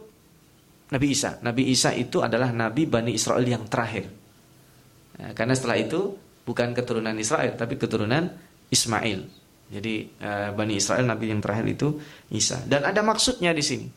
Nabi 0.90 1.14
Isa. 1.14 1.38
Nabi 1.46 1.70
Isa 1.70 1.94
itu 1.94 2.26
adalah 2.26 2.50
Nabi 2.50 2.90
Bani 2.90 3.14
Israel 3.14 3.46
yang 3.46 3.70
terakhir. 3.70 4.10
Nah, 5.22 5.32
karena 5.38 5.54
setelah 5.54 5.78
itu 5.78 6.18
bukan 6.42 6.74
keturunan 6.74 7.14
Israel, 7.22 7.54
tapi 7.54 7.78
keturunan 7.78 8.34
Ismail. 8.74 9.30
Jadi 9.70 10.10
uh, 10.26 10.50
Bani 10.58 10.74
Israel 10.78 11.06
Nabi 11.06 11.30
yang 11.30 11.42
terakhir 11.42 11.66
itu 11.70 11.88
Isa. 12.34 12.66
Dan 12.66 12.82
ada 12.82 13.06
maksudnya 13.06 13.54
di 13.54 13.62
sini. 13.62 13.88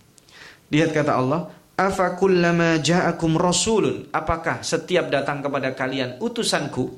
Lihat 0.69 0.93
kata 0.93 1.17
Allah, 1.17 1.49
afakullama 1.79 2.83
ja'akum 2.83 3.39
rasulun 3.39 4.11
apakah 4.11 4.67
setiap 4.67 5.07
datang 5.15 5.39
kepada 5.39 5.71
kalian 5.79 6.19
utusanku 6.19 6.91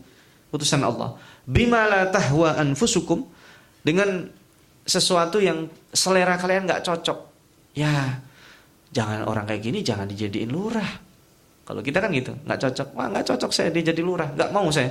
utusan 0.49 0.81
Allah 0.81 1.21
bima 1.45 1.85
la 1.85 2.09
tahwa 2.09 2.57
anfusukum 2.57 3.29
dengan 3.85 4.33
sesuatu 4.85 5.39
yang 5.39 5.69
selera 5.93 6.37
kalian 6.41 6.67
nggak 6.67 6.83
cocok, 6.83 7.19
ya 7.77 8.21
jangan 8.91 9.27
orang 9.27 9.47
kayak 9.47 9.63
gini 9.63 9.81
jangan 9.85 10.07
dijadiin 10.11 10.51
lurah. 10.51 10.91
Kalau 11.65 11.87
kita 11.87 12.03
kan 12.03 12.11
gitu, 12.11 12.35
nggak 12.35 12.61
cocok, 12.67 12.89
wah 12.99 13.07
nggak 13.07 13.27
cocok 13.31 13.51
saya 13.55 13.71
dia 13.71 13.95
jadi 13.95 14.03
lurah, 14.03 14.35
nggak 14.35 14.51
mau 14.51 14.67
saya. 14.75 14.91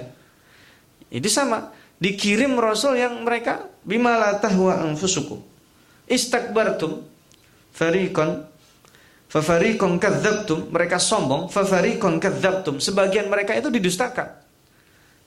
Itu 1.10 1.28
sama. 1.28 1.76
dikirim 2.00 2.56
rasul 2.56 2.96
yang 2.96 3.28
mereka 3.28 3.68
bima 3.84 4.16
la 4.16 4.40
tahwa 4.40 4.88
anfusukum. 4.88 5.44
Istakbartum 6.08 7.04
fariqan 7.76 8.48
fafariqan 9.28 10.00
kadzabtum. 10.00 10.72
Mereka 10.72 10.96
sombong 10.96 11.52
fafariqan 11.52 12.24
kadzabtum. 12.24 12.80
Sebagian 12.80 13.28
mereka 13.28 13.52
itu 13.52 13.68
didustakan. 13.68 14.32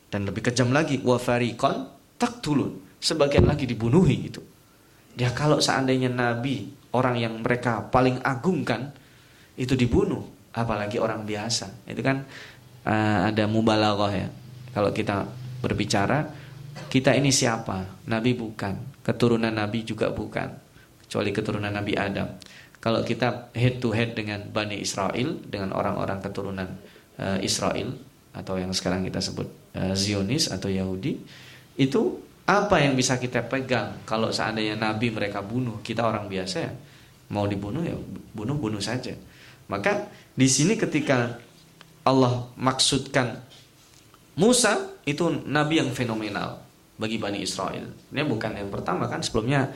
Dan 0.09 0.25
lebih 0.25 0.48
kejam 0.48 0.72
lagi 0.72 0.96
wa 1.05 1.20
fariqan 1.20 1.92
taktulun 2.16 2.96
sebagian 3.03 3.44
lagi 3.44 3.66
dibunuhi 3.66 4.33
itu 4.33 4.40
dia 5.12 5.31
kalau 5.33 5.61
seandainya 5.61 6.09
nabi 6.09 6.72
orang 6.92 7.20
yang 7.20 7.35
mereka 7.40 7.88
paling 7.92 8.20
agungkan 8.25 8.92
itu 9.57 9.77
dibunuh 9.77 10.25
apalagi 10.53 11.01
orang 11.01 11.25
biasa 11.25 11.88
itu 11.88 12.01
kan 12.01 12.25
uh, 12.85 13.29
ada 13.29 13.44
mubalaghah 13.48 14.12
ya 14.12 14.29
kalau 14.72 14.92
kita 14.92 15.29
berbicara 15.61 16.42
kita 16.88 17.16
ini 17.16 17.33
siapa? 17.33 18.05
Nabi 18.09 18.37
bukan, 18.37 19.01
keturunan 19.05 19.53
Nabi 19.53 19.85
juga 19.85 20.12
bukan, 20.12 20.53
kecuali 21.05 21.31
keturunan 21.33 21.72
Nabi 21.72 21.96
Adam. 21.96 22.37
Kalau 22.83 23.01
kita 23.01 23.53
head 23.55 23.79
to 23.79 23.94
head 23.94 24.12
dengan 24.12 24.44
Bani 24.51 24.77
Israel, 24.77 25.38
dengan 25.46 25.72
orang-orang 25.72 26.18
keturunan 26.20 26.68
uh, 27.16 27.38
Israel 27.40 27.94
atau 28.33 28.57
yang 28.57 28.72
sekarang 28.77 29.05
kita 29.09 29.20
sebut 29.25 29.48
uh, 29.77 29.94
Zionis 29.96 30.51
atau 30.51 30.68
Yahudi, 30.68 31.20
itu 31.79 32.20
apa 32.42 32.83
yang 32.83 32.98
bisa 32.98 33.16
kita 33.22 33.46
pegang 33.46 34.02
kalau 34.02 34.35
seandainya 34.35 34.74
Nabi 34.74 35.14
mereka 35.14 35.40
bunuh, 35.40 35.78
kita 35.81 36.02
orang 36.02 36.26
biasa 36.26 36.57
ya, 36.59 36.72
mau 37.31 37.46
dibunuh 37.46 37.83
ya 37.87 37.94
bunuh-bunuh 38.35 38.83
saja. 38.83 39.14
Maka 39.70 40.11
di 40.35 40.48
sini 40.50 40.74
ketika 40.74 41.38
Allah 42.02 42.50
maksudkan 42.59 43.38
Musa 44.33 44.98
itu 45.05 45.28
nabi 45.44 45.76
yang 45.78 45.92
fenomenal 45.92 46.64
bagi 46.96 47.20
Bani 47.20 47.44
Israel. 47.44 47.85
Ini 48.11 48.24
bukan 48.24 48.57
yang 48.57 48.72
pertama 48.72 49.05
kan 49.07 49.20
sebelumnya 49.20 49.68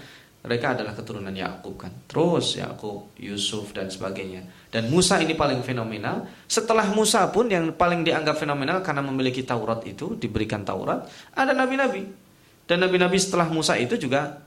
mereka 0.47 0.79
adalah 0.79 0.95
keturunan 0.95 1.35
Yakub 1.35 1.75
kan. 1.75 1.93
Terus 2.07 2.55
Yakub, 2.57 3.11
Yusuf 3.19 3.75
dan 3.75 3.91
sebagainya. 3.91 4.47
Dan 4.71 4.87
Musa 4.89 5.19
ini 5.19 5.35
paling 5.35 5.61
fenomenal. 5.67 6.23
Setelah 6.47 6.87
Musa 6.95 7.27
pun 7.35 7.51
yang 7.51 7.75
paling 7.75 8.07
dianggap 8.07 8.39
fenomenal 8.39 8.79
karena 8.79 9.03
memiliki 9.03 9.43
Taurat 9.43 9.83
itu, 9.83 10.15
diberikan 10.15 10.63
Taurat, 10.63 11.03
ada 11.35 11.51
nabi-nabi. 11.51 12.26
Dan 12.67 12.83
nabi-nabi 12.83 13.17
setelah 13.17 13.47
Musa 13.47 13.79
itu 13.79 13.95
juga 13.95 14.43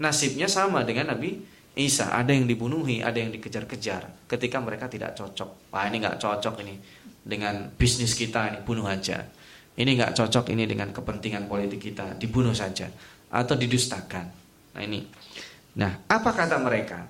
nasibnya 0.00 0.48
sama 0.48 0.80
dengan 0.82 1.12
Nabi 1.12 1.36
Isa. 1.76 2.10
Ada 2.16 2.32
yang 2.32 2.48
dibunuhi, 2.48 3.04
ada 3.04 3.20
yang 3.20 3.30
dikejar-kejar 3.30 4.26
ketika 4.26 4.58
mereka 4.58 4.88
tidak 4.88 5.12
cocok. 5.14 5.70
Wah 5.70 5.84
ini 5.86 6.00
nggak 6.00 6.16
cocok 6.16 6.64
ini 6.64 6.74
dengan 7.20 7.68
bisnis 7.76 8.16
kita 8.16 8.48
ini 8.48 8.58
bunuh 8.64 8.88
aja. 8.88 9.20
Ini 9.76 9.86
nggak 9.86 10.12
cocok 10.16 10.50
ini 10.56 10.64
dengan 10.66 10.90
kepentingan 10.90 11.46
politik 11.46 11.92
kita, 11.92 12.16
dibunuh 12.16 12.56
saja 12.56 12.90
atau 13.30 13.54
didustakan. 13.54 14.26
Nah 14.74 14.82
ini. 14.82 15.06
Nah, 15.78 16.02
apa 16.10 16.34
kata 16.34 16.58
mereka? 16.58 17.06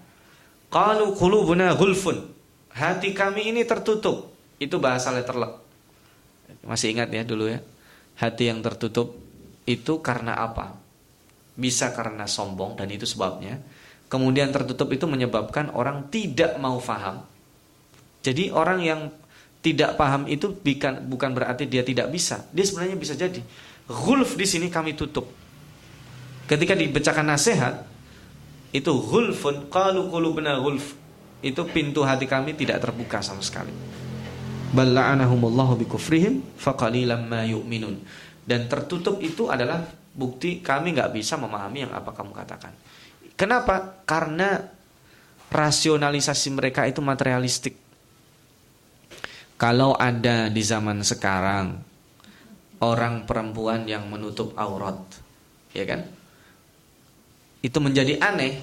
Qalu 0.68 1.16
qulubuna 1.16 1.72
ghulfun. 1.74 2.28
Hati 2.70 3.16
kami 3.16 3.50
ini 3.50 3.64
tertutup. 3.64 4.30
Itu 4.60 4.78
bahasa 4.78 5.10
letterlock. 5.10 5.64
Masih 6.62 6.92
ingat 6.92 7.08
ya 7.10 7.24
dulu 7.24 7.48
ya? 7.48 7.64
Hati 8.20 8.52
yang 8.52 8.60
tertutup 8.60 9.16
itu 9.66 10.01
karena 10.01 10.37
apa? 10.37 10.77
Bisa 11.57 11.92
karena 11.92 12.25
sombong 12.25 12.79
dan 12.79 12.88
itu 12.88 13.05
sebabnya. 13.05 13.61
Kemudian 14.11 14.51
tertutup 14.51 14.90
itu 14.90 15.07
menyebabkan 15.07 15.70
orang 15.70 16.11
tidak 16.11 16.59
mau 16.59 16.83
faham. 16.83 17.23
Jadi 18.20 18.51
orang 18.51 18.81
yang 18.83 19.01
tidak 19.61 19.94
paham 20.01 20.25
itu 20.27 20.51
bukan 20.51 21.05
bukan 21.07 21.31
berarti 21.37 21.68
dia 21.68 21.85
tidak 21.85 22.11
bisa. 22.11 22.49
Dia 22.51 22.64
sebenarnya 22.64 22.96
bisa 22.96 23.14
jadi. 23.14 23.40
Gulf 23.87 24.35
di 24.35 24.46
sini 24.49 24.73
kami 24.73 24.96
tutup. 24.96 25.29
Ketika 26.49 26.75
dibacakan 26.75 27.31
nasihat 27.31 27.87
itu 28.70 28.90
gulfun 29.03 29.70
qalu 29.70 30.11
qulubuna 30.11 30.59
gulf. 30.59 30.99
Itu 31.40 31.64
pintu 31.64 32.05
hati 32.05 32.29
kami 32.29 32.53
tidak 32.53 32.85
terbuka 32.85 33.25
sama 33.25 33.40
sekali. 33.40 33.73
Balla'anahumullahu 34.70 35.81
bikufrihim 35.83 36.44
faqalilan 36.61 37.25
ma 37.27 37.42
yu'minun. 37.42 37.96
Dan 38.44 38.66
tertutup 38.66 39.20
itu 39.22 39.48
adalah 39.53 39.85
bukti 40.11 40.59
kami 40.64 40.96
nggak 40.96 41.14
bisa 41.14 41.38
memahami 41.38 41.87
yang 41.87 41.92
apa 41.94 42.11
kamu 42.11 42.33
katakan. 42.35 42.72
Kenapa? 43.38 44.05
Karena 44.05 44.59
rasionalisasi 45.50 46.48
mereka 46.55 46.87
itu 46.87 47.03
materialistik 47.03 47.90
kalau 49.61 49.92
ada 49.92 50.48
di 50.48 50.64
zaman 50.64 51.05
sekarang 51.05 51.85
orang 52.81 53.29
perempuan 53.29 53.85
yang 53.85 54.09
menutup 54.09 54.57
aurat, 54.57 54.96
ya 55.76 55.85
kan? 55.85 56.09
Itu 57.61 57.76
menjadi 57.85 58.16
aneh. 58.24 58.57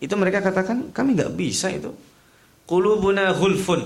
Itu 0.00 0.16
mereka 0.16 0.40
katakan 0.40 0.96
kami 0.96 1.12
nggak 1.12 1.36
bisa 1.36 1.68
itu. 1.68 1.92
Kulubuna 2.64 3.36
hulfun. 3.36 3.84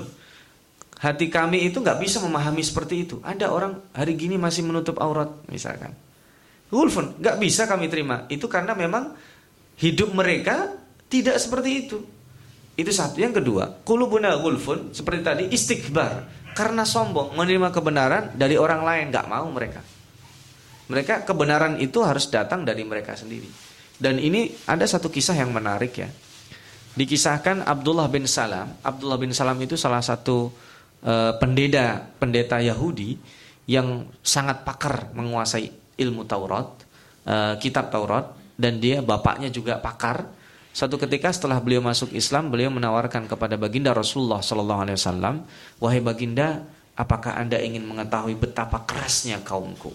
Hati 1.01 1.27
kami 1.29 1.67
itu 1.67 1.83
nggak 1.83 2.01
bisa 2.01 2.23
memahami 2.23 2.63
seperti 2.63 3.05
itu. 3.09 3.19
Ada 3.21 3.51
orang 3.51 3.81
hari 3.93 4.15
gini 4.15 4.39
masih 4.39 4.65
menutup 4.65 4.97
aurat, 5.03 5.31
misalkan. 5.51 5.93
Hulfun, 6.71 7.19
nggak 7.21 7.37
bisa 7.39 7.69
kami 7.69 7.91
terima. 7.93 8.25
Itu 8.31 8.49
karena 8.49 8.73
memang 8.73 9.13
hidup 9.79 10.15
mereka 10.15 10.73
tidak 11.11 11.37
seperti 11.39 11.71
itu. 11.87 11.99
Itu 12.75 12.91
satu. 12.91 13.21
Yang 13.21 13.45
kedua, 13.45 13.85
kulubuna 13.85 14.35
hulfun 14.39 14.91
seperti 14.97 15.21
tadi 15.23 15.45
istighbar 15.53 16.45
karena 16.55 16.87
sombong 16.87 17.35
menerima 17.35 17.75
kebenaran 17.75 18.25
dari 18.39 18.55
orang 18.55 18.87
lain 18.87 19.11
nggak 19.11 19.27
mau 19.27 19.45
mereka 19.51 19.83
mereka 20.87 21.27
kebenaran 21.27 21.83
itu 21.83 22.01
harus 22.07 22.31
datang 22.31 22.63
dari 22.63 22.87
mereka 22.87 23.19
sendiri 23.19 23.51
dan 23.99 24.23
ini 24.23 24.55
ada 24.71 24.87
satu 24.87 25.11
kisah 25.11 25.35
yang 25.35 25.51
menarik 25.51 25.93
ya 25.99 26.09
dikisahkan 26.95 27.67
Abdullah 27.67 28.07
bin 28.07 28.31
Salam 28.31 28.71
Abdullah 28.87 29.19
bin 29.19 29.35
Salam 29.35 29.59
itu 29.59 29.75
salah 29.75 30.01
satu 30.01 30.55
uh, 31.05 31.37
pendeta 31.39 32.11
pendeta 32.19 32.59
Yahudi 32.59 33.17
yang 33.69 34.09
sangat 34.21 34.65
pakar 34.65 35.13
menguasai 35.17 35.97
ilmu 36.01 36.25
Taurat 36.25 36.69
uh, 37.29 37.55
kitab 37.61 37.89
Taurat 37.93 38.33
dan 38.59 38.83
dia 38.83 39.01
bapaknya 39.01 39.49
juga 39.49 39.79
pakar 39.81 40.27
Suatu 40.75 40.99
ketika 40.99 41.31
setelah 41.31 41.63
beliau 41.63 41.79
masuk 41.79 42.11
Islam, 42.19 42.51
beliau 42.51 42.67
menawarkan 42.67 43.31
kepada 43.31 43.55
baginda 43.55 43.95
Rasulullah 43.95 44.43
Sallallahu 44.43 44.83
Alaihi 44.83 44.99
Wasallam, 44.99 45.47
wahai 45.79 46.03
baginda, 46.03 46.67
apakah 46.99 47.39
anda 47.39 47.63
ingin 47.63 47.87
mengetahui 47.87 48.35
betapa 48.35 48.83
kerasnya 48.83 49.39
kaumku? 49.47 49.95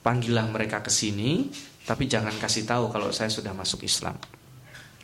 Panggillah 0.00 0.48
mereka 0.48 0.80
ke 0.80 0.88
sini, 0.88 1.52
tapi 1.84 2.08
jangan 2.08 2.32
kasih 2.40 2.64
tahu 2.64 2.88
kalau 2.88 3.12
saya 3.12 3.28
sudah 3.28 3.52
masuk 3.52 3.84
Islam. 3.84 4.16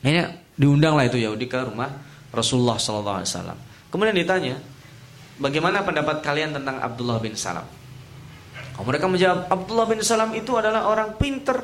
Hanya 0.01 0.41
diundanglah 0.57 1.05
itu 1.05 1.21
Yahudi 1.21 1.53
ke 1.53 1.69
rumah 1.69 1.93
Rasulullah 2.33 2.81
Sallallahu 2.81 3.19
Alaihi 3.21 3.29
Wasallam. 3.29 3.59
Kemudian 3.93 4.17
ditanya, 4.17 4.57
bagaimana 5.42 5.83
pendapat 5.83 6.22
kalian 6.22 6.55
tentang 6.55 6.78
Abdullah 6.78 7.18
bin 7.18 7.35
Salam? 7.35 7.66
Oh, 8.78 8.87
mereka 8.87 9.11
menjawab, 9.11 9.50
Abdullah 9.50 9.87
bin 9.90 10.00
Salam 10.00 10.31
itu 10.33 10.55
adalah 10.57 10.88
orang 10.88 11.18
pinter, 11.18 11.61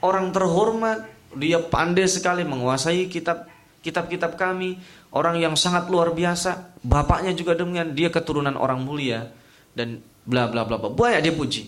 orang 0.00 0.30
terhormat, 0.30 1.04
dia 1.36 1.60
pandai 1.60 2.08
sekali 2.08 2.46
menguasai 2.46 3.10
kitab 3.10 3.50
kitab-kitab 3.84 4.38
kami, 4.38 4.80
orang 5.12 5.36
yang 5.42 5.54
sangat 5.58 5.90
luar 5.92 6.14
biasa. 6.14 6.78
Bapaknya 6.80 7.34
juga 7.36 7.58
demikian, 7.58 7.92
dia 7.92 8.08
keturunan 8.08 8.54
orang 8.56 8.80
mulia 8.80 9.28
dan 9.76 10.00
bla 10.24 10.48
bla 10.48 10.64
bla 10.64 10.80
bla. 10.80 10.88
Banyak 10.88 11.20
dia 11.20 11.34
puji. 11.34 11.62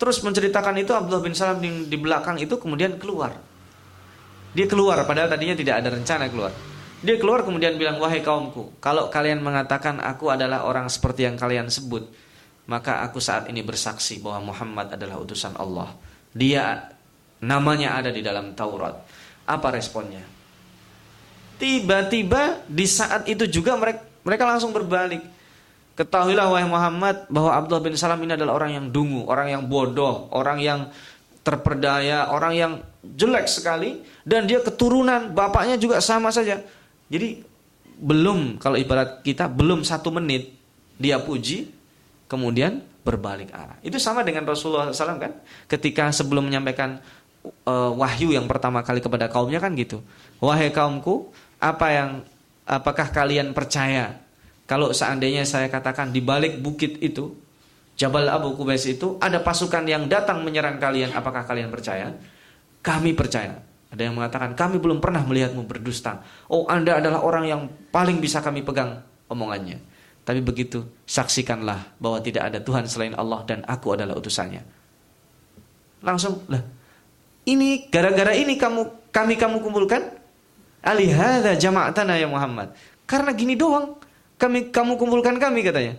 Terus 0.00 0.24
menceritakan 0.24 0.80
itu 0.80 0.96
Abdullah 0.96 1.22
bin 1.22 1.36
Salam 1.36 1.60
di, 1.60 1.68
di 1.86 1.96
belakang 2.00 2.40
itu 2.40 2.56
kemudian 2.56 2.96
keluar. 2.96 3.36
Dia 4.50 4.66
keluar 4.66 5.06
padahal 5.06 5.30
tadinya 5.30 5.54
tidak 5.54 5.84
ada 5.84 5.88
rencana 5.94 6.26
keluar. 6.26 6.50
Dia 7.00 7.16
keluar 7.16 7.44
kemudian 7.44 7.80
bilang, 7.80 7.96
"Wahai 7.96 8.20
kaumku, 8.20 8.76
kalau 8.78 9.08
kalian 9.08 9.40
mengatakan 9.40 10.00
aku 10.04 10.28
adalah 10.28 10.68
orang 10.68 10.84
seperti 10.92 11.24
yang 11.24 11.40
kalian 11.40 11.72
sebut, 11.72 12.04
maka 12.68 13.00
aku 13.02 13.18
saat 13.18 13.48
ini 13.48 13.64
bersaksi 13.64 14.20
bahwa 14.20 14.52
Muhammad 14.52 14.92
adalah 14.92 15.16
utusan 15.16 15.56
Allah. 15.56 15.96
Dia 16.30 16.92
Namanya 17.40 17.96
ada 17.96 18.12
di 18.12 18.20
dalam 18.20 18.52
Taurat. 18.52 19.00
Apa 19.48 19.72
responnya? 19.72 20.20
Tiba-tiba 21.56 22.64
di 22.68 22.84
saat 22.84 23.24
itu 23.28 23.48
juga 23.48 23.76
mereka, 23.76 24.04
mereka 24.24 24.44
langsung 24.44 24.72
berbalik. 24.72 25.24
Ketahuilah 25.96 26.48
wahai 26.48 26.68
Muhammad 26.68 27.28
bahwa 27.28 27.52
Abdullah 27.52 27.84
bin 27.84 27.96
Salam 27.96 28.20
ini 28.24 28.32
adalah 28.32 28.56
orang 28.56 28.72
yang 28.76 28.86
dungu, 28.88 29.28
orang 29.28 29.52
yang 29.52 29.62
bodoh, 29.68 30.28
orang 30.32 30.60
yang 30.60 30.88
terperdaya, 31.40 32.32
orang 32.32 32.52
yang 32.56 32.72
jelek 33.04 33.48
sekali 33.48 34.00
dan 34.24 34.44
dia 34.44 34.60
keturunan 34.60 35.32
bapaknya 35.32 35.76
juga 35.80 36.00
sama 36.00 36.32
saja. 36.32 36.60
Jadi 37.10 37.42
belum 38.00 38.56
kalau 38.56 38.80
ibarat 38.80 39.20
kita 39.26 39.50
belum 39.50 39.84
satu 39.84 40.14
menit 40.14 40.56
dia 40.96 41.18
puji, 41.20 41.68
kemudian 42.30 42.80
berbalik 43.02 43.50
arah. 43.50 43.76
Itu 43.82 43.98
sama 43.98 44.22
dengan 44.22 44.46
Rasulullah 44.46 44.88
SAW 44.92 45.20
kan, 45.20 45.32
ketika 45.66 46.14
sebelum 46.14 46.46
menyampaikan 46.46 47.02
uh, 47.66 47.92
wahyu 47.98 48.32
yang 48.32 48.46
pertama 48.46 48.80
kali 48.86 49.02
kepada 49.02 49.26
kaumnya 49.26 49.58
kan 49.58 49.74
gitu. 49.74 50.00
Wahai 50.38 50.70
kaumku, 50.70 51.32
apa 51.58 51.86
yang 51.92 52.10
apakah 52.64 53.10
kalian 53.10 53.52
percaya 53.52 54.20
kalau 54.70 54.94
seandainya 54.94 55.42
saya 55.42 55.66
katakan 55.66 56.14
di 56.14 56.22
balik 56.22 56.62
bukit 56.62 57.02
itu 57.02 57.34
Jabal 57.98 58.30
Abu 58.30 58.54
Kubais 58.54 58.86
itu 58.86 59.18
ada 59.18 59.42
pasukan 59.42 59.82
yang 59.82 60.06
datang 60.06 60.46
menyerang 60.46 60.78
kalian, 60.78 61.10
apakah 61.10 61.42
kalian 61.42 61.68
percaya? 61.68 62.14
Kami 62.80 63.12
percaya. 63.12 63.60
Ada 63.90 64.06
yang 64.06 64.14
mengatakan, 64.14 64.54
kami 64.54 64.78
belum 64.78 65.02
pernah 65.02 65.26
melihatmu 65.26 65.66
berdusta. 65.66 66.22
Oh, 66.46 66.66
Anda 66.70 67.02
adalah 67.02 67.26
orang 67.26 67.44
yang 67.46 67.62
paling 67.90 68.22
bisa 68.22 68.38
kami 68.38 68.62
pegang 68.62 69.02
omongannya. 69.26 69.82
Tapi 70.22 70.38
begitu, 70.38 70.86
saksikanlah 71.10 71.98
bahwa 71.98 72.22
tidak 72.22 72.54
ada 72.54 72.58
Tuhan 72.62 72.86
selain 72.86 73.18
Allah 73.18 73.42
dan 73.42 73.66
aku 73.66 73.98
adalah 73.98 74.14
utusannya. 74.14 74.62
Langsung, 76.06 76.46
lah, 76.46 76.62
ini 77.50 77.90
gara-gara 77.90 78.30
ini 78.30 78.54
kamu 78.54 79.10
kami 79.10 79.34
kamu 79.34 79.58
kumpulkan? 79.58 80.22
Alihada 80.80 81.58
jama'atana 81.58 82.14
ya 82.14 82.30
Muhammad. 82.30 82.72
Karena 83.10 83.34
gini 83.34 83.58
doang, 83.58 83.98
kami 84.38 84.70
kamu 84.70 84.96
kumpulkan 84.96 85.36
kami 85.36 85.66
katanya 85.66 85.98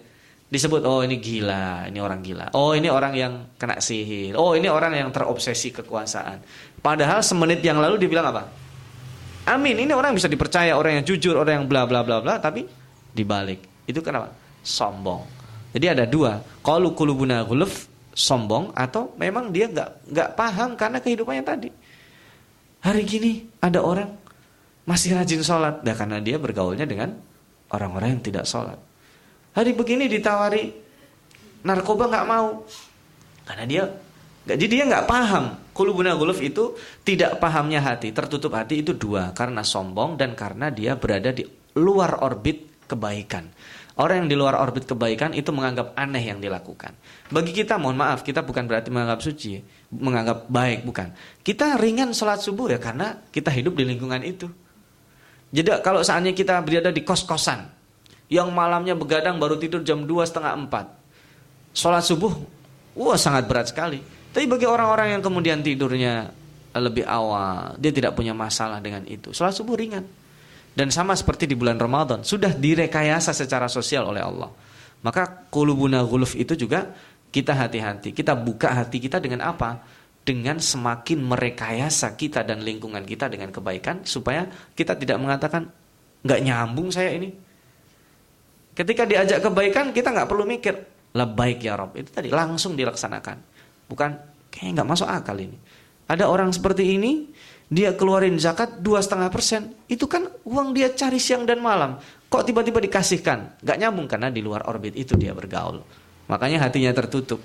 disebut 0.52 0.84
oh 0.84 1.00
ini 1.00 1.16
gila, 1.24 1.88
ini 1.88 2.04
orang 2.04 2.20
gila. 2.20 2.52
Oh 2.52 2.76
ini 2.76 2.92
orang 2.92 3.16
yang 3.16 3.34
kena 3.56 3.80
sihir. 3.80 4.36
Oh 4.36 4.52
ini 4.52 4.68
orang 4.68 4.92
yang 4.92 5.10
terobsesi 5.16 5.72
kekuasaan. 5.72 6.44
Padahal 6.84 7.24
semenit 7.24 7.64
yang 7.64 7.80
lalu 7.80 7.96
dibilang 7.96 8.36
apa? 8.36 8.52
Amin. 9.48 9.80
Ini 9.80 9.96
orang 9.96 10.12
bisa 10.12 10.28
dipercaya, 10.28 10.76
orang 10.76 11.00
yang 11.00 11.06
jujur, 11.08 11.40
orang 11.40 11.64
yang 11.64 11.66
bla 11.72 11.88
bla 11.88 12.04
bla 12.04 12.20
bla, 12.20 12.36
tapi 12.44 12.68
dibalik. 13.16 13.88
Itu 13.88 14.04
kenapa? 14.04 14.36
Sombong. 14.60 15.24
Jadi 15.72 15.86
ada 15.88 16.04
dua. 16.04 16.44
Kalau 16.60 16.92
kulubuna 16.92 17.48
guluf 17.48 17.88
sombong 18.12 18.76
atau 18.76 19.16
memang 19.16 19.56
dia 19.56 19.72
nggak 19.72 20.12
nggak 20.12 20.30
paham 20.36 20.76
karena 20.76 21.00
kehidupannya 21.00 21.44
tadi. 21.48 21.70
Hari 22.84 23.02
gini 23.08 23.48
ada 23.64 23.80
orang 23.80 24.12
masih 24.84 25.16
rajin 25.16 25.40
sholat, 25.40 25.80
nah 25.86 25.96
karena 25.96 26.20
dia 26.20 26.36
bergaulnya 26.36 26.84
dengan 26.84 27.16
orang-orang 27.72 28.20
yang 28.20 28.22
tidak 28.26 28.44
sholat. 28.44 28.91
Hari 29.52 29.72
begini 29.76 30.08
ditawari 30.08 30.72
narkoba 31.62 32.08
nggak 32.08 32.28
mau 32.28 32.64
karena 33.44 33.66
dia 33.68 33.84
nggak 34.48 34.58
jadi 34.58 34.74
dia 34.74 34.86
nggak 34.88 35.08
paham. 35.08 35.46
Kulubuna 35.72 36.16
guluf 36.20 36.44
itu 36.44 36.76
tidak 37.08 37.40
pahamnya 37.40 37.80
hati, 37.80 38.12
tertutup 38.12 38.52
hati 38.56 38.84
itu 38.84 38.92
dua 38.92 39.32
karena 39.32 39.64
sombong 39.64 40.20
dan 40.20 40.36
karena 40.36 40.68
dia 40.68 41.00
berada 41.00 41.32
di 41.32 41.48
luar 41.80 42.24
orbit 42.24 42.88
kebaikan. 42.92 43.48
Orang 44.00 44.24
yang 44.26 44.30
di 44.32 44.38
luar 44.40 44.56
orbit 44.60 44.88
kebaikan 44.88 45.36
itu 45.36 45.52
menganggap 45.52 45.96
aneh 46.00 46.24
yang 46.24 46.40
dilakukan. 46.40 46.96
Bagi 47.28 47.52
kita, 47.52 47.76
mohon 47.76 48.00
maaf, 48.00 48.24
kita 48.24 48.40
bukan 48.40 48.64
berarti 48.64 48.88
menganggap 48.88 49.20
suci, 49.20 49.60
menganggap 49.92 50.48
baik, 50.48 50.88
bukan. 50.88 51.12
Kita 51.44 51.76
ringan 51.76 52.16
sholat 52.16 52.40
subuh 52.40 52.72
ya 52.72 52.80
karena 52.80 53.20
kita 53.30 53.52
hidup 53.52 53.76
di 53.76 53.84
lingkungan 53.84 54.24
itu. 54.24 54.48
Jadi 55.52 55.84
kalau 55.84 56.00
saatnya 56.02 56.32
kita 56.32 56.64
berada 56.64 56.90
di 56.90 57.04
kos-kosan, 57.04 57.81
yang 58.32 58.48
malamnya 58.56 58.96
begadang 58.96 59.36
baru 59.36 59.60
tidur 59.60 59.84
jam 59.84 60.08
2 60.08 60.24
setengah 60.24 60.56
4. 60.56 61.76
Sholat 61.76 62.04
subuh, 62.08 62.32
wah 62.96 63.20
sangat 63.20 63.44
berat 63.44 63.68
sekali. 63.76 64.00
Tapi 64.32 64.48
bagi 64.48 64.64
orang-orang 64.64 65.20
yang 65.20 65.22
kemudian 65.22 65.60
tidurnya 65.60 66.32
lebih 66.72 67.04
awal, 67.04 67.76
dia 67.76 67.92
tidak 67.92 68.16
punya 68.16 68.32
masalah 68.32 68.80
dengan 68.80 69.04
itu. 69.04 69.36
Sholat 69.36 69.52
subuh 69.52 69.76
ringan. 69.76 70.08
Dan 70.72 70.88
sama 70.88 71.12
seperti 71.12 71.44
di 71.44 71.60
bulan 71.60 71.76
Ramadan, 71.76 72.24
sudah 72.24 72.56
direkayasa 72.56 73.36
secara 73.36 73.68
sosial 73.68 74.08
oleh 74.08 74.24
Allah. 74.24 74.48
Maka 75.04 75.52
kulubuna 75.52 76.00
guluf 76.08 76.32
itu 76.40 76.56
juga 76.56 76.88
kita 77.36 77.52
hati-hati. 77.52 78.16
Kita 78.16 78.32
buka 78.32 78.72
hati 78.72 79.04
kita 79.04 79.20
dengan 79.20 79.44
apa? 79.44 79.84
Dengan 80.24 80.64
semakin 80.64 81.20
merekayasa 81.20 82.16
kita 82.16 82.48
dan 82.48 82.64
lingkungan 82.64 83.04
kita 83.04 83.28
dengan 83.28 83.52
kebaikan 83.52 84.08
supaya 84.08 84.48
kita 84.72 84.96
tidak 84.96 85.20
mengatakan 85.20 85.68
nggak 86.24 86.40
nyambung 86.46 86.88
saya 86.94 87.18
ini 87.18 87.51
Ketika 88.72 89.04
diajak 89.04 89.44
kebaikan 89.44 89.92
kita 89.92 90.16
nggak 90.16 90.30
perlu 90.32 90.48
mikir 90.48 90.76
lah 91.12 91.28
baik 91.28 91.60
ya 91.60 91.76
Rob. 91.76 91.92
Itu 92.00 92.12
tadi 92.12 92.32
langsung 92.32 92.80
dilaksanakan. 92.80 93.38
Bukan 93.92 94.10
kayak 94.48 94.80
nggak 94.80 94.88
masuk 94.88 95.08
akal 95.08 95.36
ini. 95.36 95.60
Ada 96.08 96.28
orang 96.28 96.52
seperti 96.56 96.96
ini 96.96 97.32
dia 97.72 97.96
keluarin 97.96 98.40
zakat 98.40 98.80
dua 98.80 99.04
setengah 99.04 99.28
persen. 99.28 99.76
Itu 99.92 100.08
kan 100.08 100.28
uang 100.48 100.72
dia 100.72 100.92
cari 100.96 101.20
siang 101.20 101.44
dan 101.44 101.60
malam. 101.60 102.00
Kok 102.32 102.48
tiba-tiba 102.48 102.80
dikasihkan? 102.80 103.60
Nggak 103.60 103.78
nyambung 103.80 104.08
karena 104.08 104.28
di 104.32 104.40
luar 104.40 104.64
orbit 104.68 104.96
itu 104.96 105.20
dia 105.20 105.36
bergaul. 105.36 105.84
Makanya 106.32 106.68
hatinya 106.68 106.96
tertutup. 106.96 107.44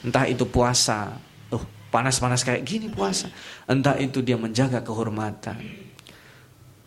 Entah 0.00 0.24
itu 0.24 0.48
puasa. 0.48 1.12
Oh 1.52 1.64
panas-panas 1.92 2.40
kayak 2.40 2.64
gini 2.64 2.88
puasa. 2.88 3.28
Entah 3.68 4.00
itu 4.00 4.24
dia 4.24 4.40
menjaga 4.40 4.80
kehormatan. 4.80 5.60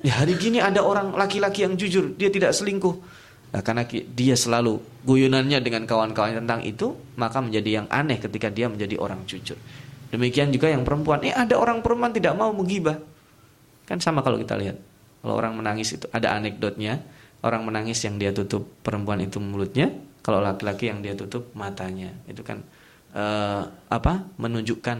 Ya 0.01 0.21
hari 0.21 0.37
gini 0.37 0.57
ada 0.57 0.81
orang 0.81 1.13
laki-laki 1.13 1.65
yang 1.65 1.77
jujur 1.77 2.17
dia 2.17 2.33
tidak 2.33 2.53
selingkuh 2.53 3.24
Nah, 3.53 3.61
karena 3.63 3.87
dia 3.87 4.35
selalu 4.35 4.81
guyunannya 5.05 5.61
dengan 5.63 5.87
kawan-kawan 5.87 6.43
tentang 6.43 6.65
itu, 6.65 6.97
maka 7.15 7.39
menjadi 7.39 7.83
yang 7.83 7.87
aneh 7.87 8.19
ketika 8.19 8.51
dia 8.51 8.67
menjadi 8.67 8.99
orang 8.99 9.23
jujur. 9.23 9.55
Demikian 10.11 10.51
juga 10.51 10.71
yang 10.71 10.87
perempuan. 10.87 11.23
Eh 11.23 11.33
ada 11.35 11.59
orang 11.59 11.83
perempuan 11.83 12.11
tidak 12.15 12.35
mau 12.35 12.51
menggibah. 12.55 12.99
Kan 13.83 13.99
sama 13.99 14.23
kalau 14.23 14.39
kita 14.39 14.55
lihat. 14.55 14.77
Kalau 15.21 15.33
orang 15.35 15.57
menangis 15.57 15.95
itu 15.95 16.05
ada 16.11 16.35
anekdotnya. 16.37 17.01
Orang 17.45 17.67
menangis 17.67 18.01
yang 18.01 18.17
dia 18.17 18.33
tutup 18.33 18.65
perempuan 18.81 19.21
itu 19.21 19.37
mulutnya. 19.37 19.91
Kalau 20.25 20.41
laki-laki 20.41 20.89
yang 20.89 21.03
dia 21.05 21.13
tutup 21.13 21.53
matanya. 21.53 22.15
Itu 22.25 22.41
kan 22.41 22.63
uh, 23.13 23.69
apa? 23.91 24.25
Menunjukkan 24.41 24.97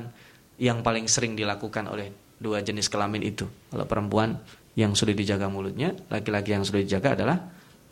yang 0.62 0.84
paling 0.86 1.10
sering 1.10 1.36
dilakukan 1.36 1.88
oleh 1.89 2.12
dua 2.39 2.62
jenis 2.62 2.91
kelamin 2.91 3.24
itu. 3.24 3.48
Kalau 3.72 3.86
perempuan 3.88 4.38
yang 4.76 4.91
sudah 4.93 5.16
dijaga 5.16 5.48
mulutnya, 5.48 5.96
laki-laki 6.12 6.52
yang 6.52 6.68
sudah 6.68 6.84
dijaga 6.84 7.16
adalah 7.16 7.38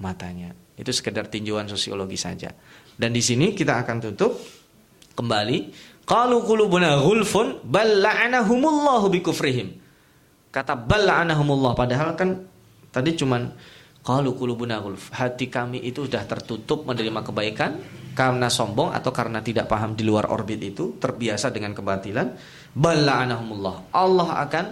matanya. 0.03 0.51
Itu 0.75 0.91
sekedar 0.91 1.31
tinjauan 1.31 1.71
sosiologi 1.71 2.19
saja. 2.19 2.51
Dan 2.99 3.15
di 3.15 3.23
sini 3.23 3.55
kita 3.55 3.79
akan 3.79 4.11
tutup 4.11 4.35
kembali. 5.15 5.57
Qalu 6.03 6.43
qulubuna 6.43 6.99
ghulfun 6.99 7.63
bal 7.63 8.03
la'anahumullahu 8.03 9.07
bikufrihim. 9.07 9.79
Kata 10.51 10.75
bal 10.75 11.07
la'anahumullah 11.07 11.71
padahal 11.71 12.19
kan 12.19 12.43
tadi 12.91 13.15
cuman 13.15 13.47
qalu 14.03 14.35
qulubuna 14.35 14.83
ghulf. 14.83 15.15
Hati 15.15 15.47
kami 15.47 15.79
itu 15.87 16.03
sudah 16.03 16.27
tertutup 16.27 16.83
menerima 16.83 17.23
kebaikan 17.23 17.71
karena 18.13 18.51
sombong 18.51 18.91
atau 18.91 19.15
karena 19.15 19.39
tidak 19.39 19.71
paham 19.71 19.95
di 19.95 20.03
luar 20.03 20.27
orbit 20.29 20.59
itu, 20.61 20.99
terbiasa 20.99 21.49
dengan 21.55 21.71
kebatilan. 21.71 22.27
Bal 22.75 22.99
la'anahumullah. 23.07 23.95
Allah 23.95 24.29
akan 24.43 24.65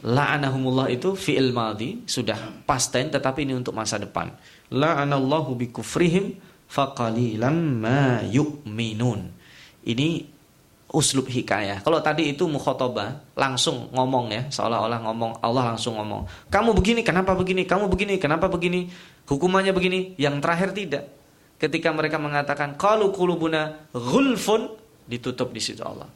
La'anahumullah 0.00 0.88
itu 0.88 1.12
fi'il 1.12 1.52
maldi 1.52 2.08
sudah 2.08 2.64
past 2.64 2.96
tense 2.96 3.12
tetapi 3.12 3.44
ini 3.44 3.52
untuk 3.52 3.76
masa 3.76 4.00
depan. 4.00 4.32
La'anallahu 4.72 5.52
bikufrihim 5.60 6.40
faqalilam 6.64 7.84
ma 7.84 8.24
yu'minun. 8.24 9.20
Ini 9.84 10.08
uslub 10.90 11.30
hikayah. 11.30 11.84
Kalau 11.84 12.02
tadi 12.02 12.32
itu 12.32 12.48
mukhotobah, 12.50 13.36
langsung 13.38 13.92
ngomong 13.94 14.26
ya, 14.32 14.42
seolah-olah 14.50 15.00
ngomong, 15.06 15.32
Allah 15.44 15.74
langsung 15.74 15.96
ngomong. 16.00 16.50
Kamu 16.50 16.74
begini, 16.74 17.00
kenapa 17.06 17.36
begini? 17.38 17.62
Kamu 17.68 17.86
begini, 17.86 18.18
kenapa 18.18 18.50
begini? 18.50 18.90
Hukumannya 19.28 19.70
begini. 19.70 20.18
Yang 20.18 20.36
terakhir 20.42 20.70
tidak. 20.74 21.04
Ketika 21.60 21.92
mereka 21.92 22.16
mengatakan 22.16 22.74
qalu 22.80 23.12
qulubuna 23.12 23.92
ghulfun 23.92 24.72
ditutup 25.04 25.52
di 25.52 25.60
situ 25.60 25.84
Allah. 25.84 26.08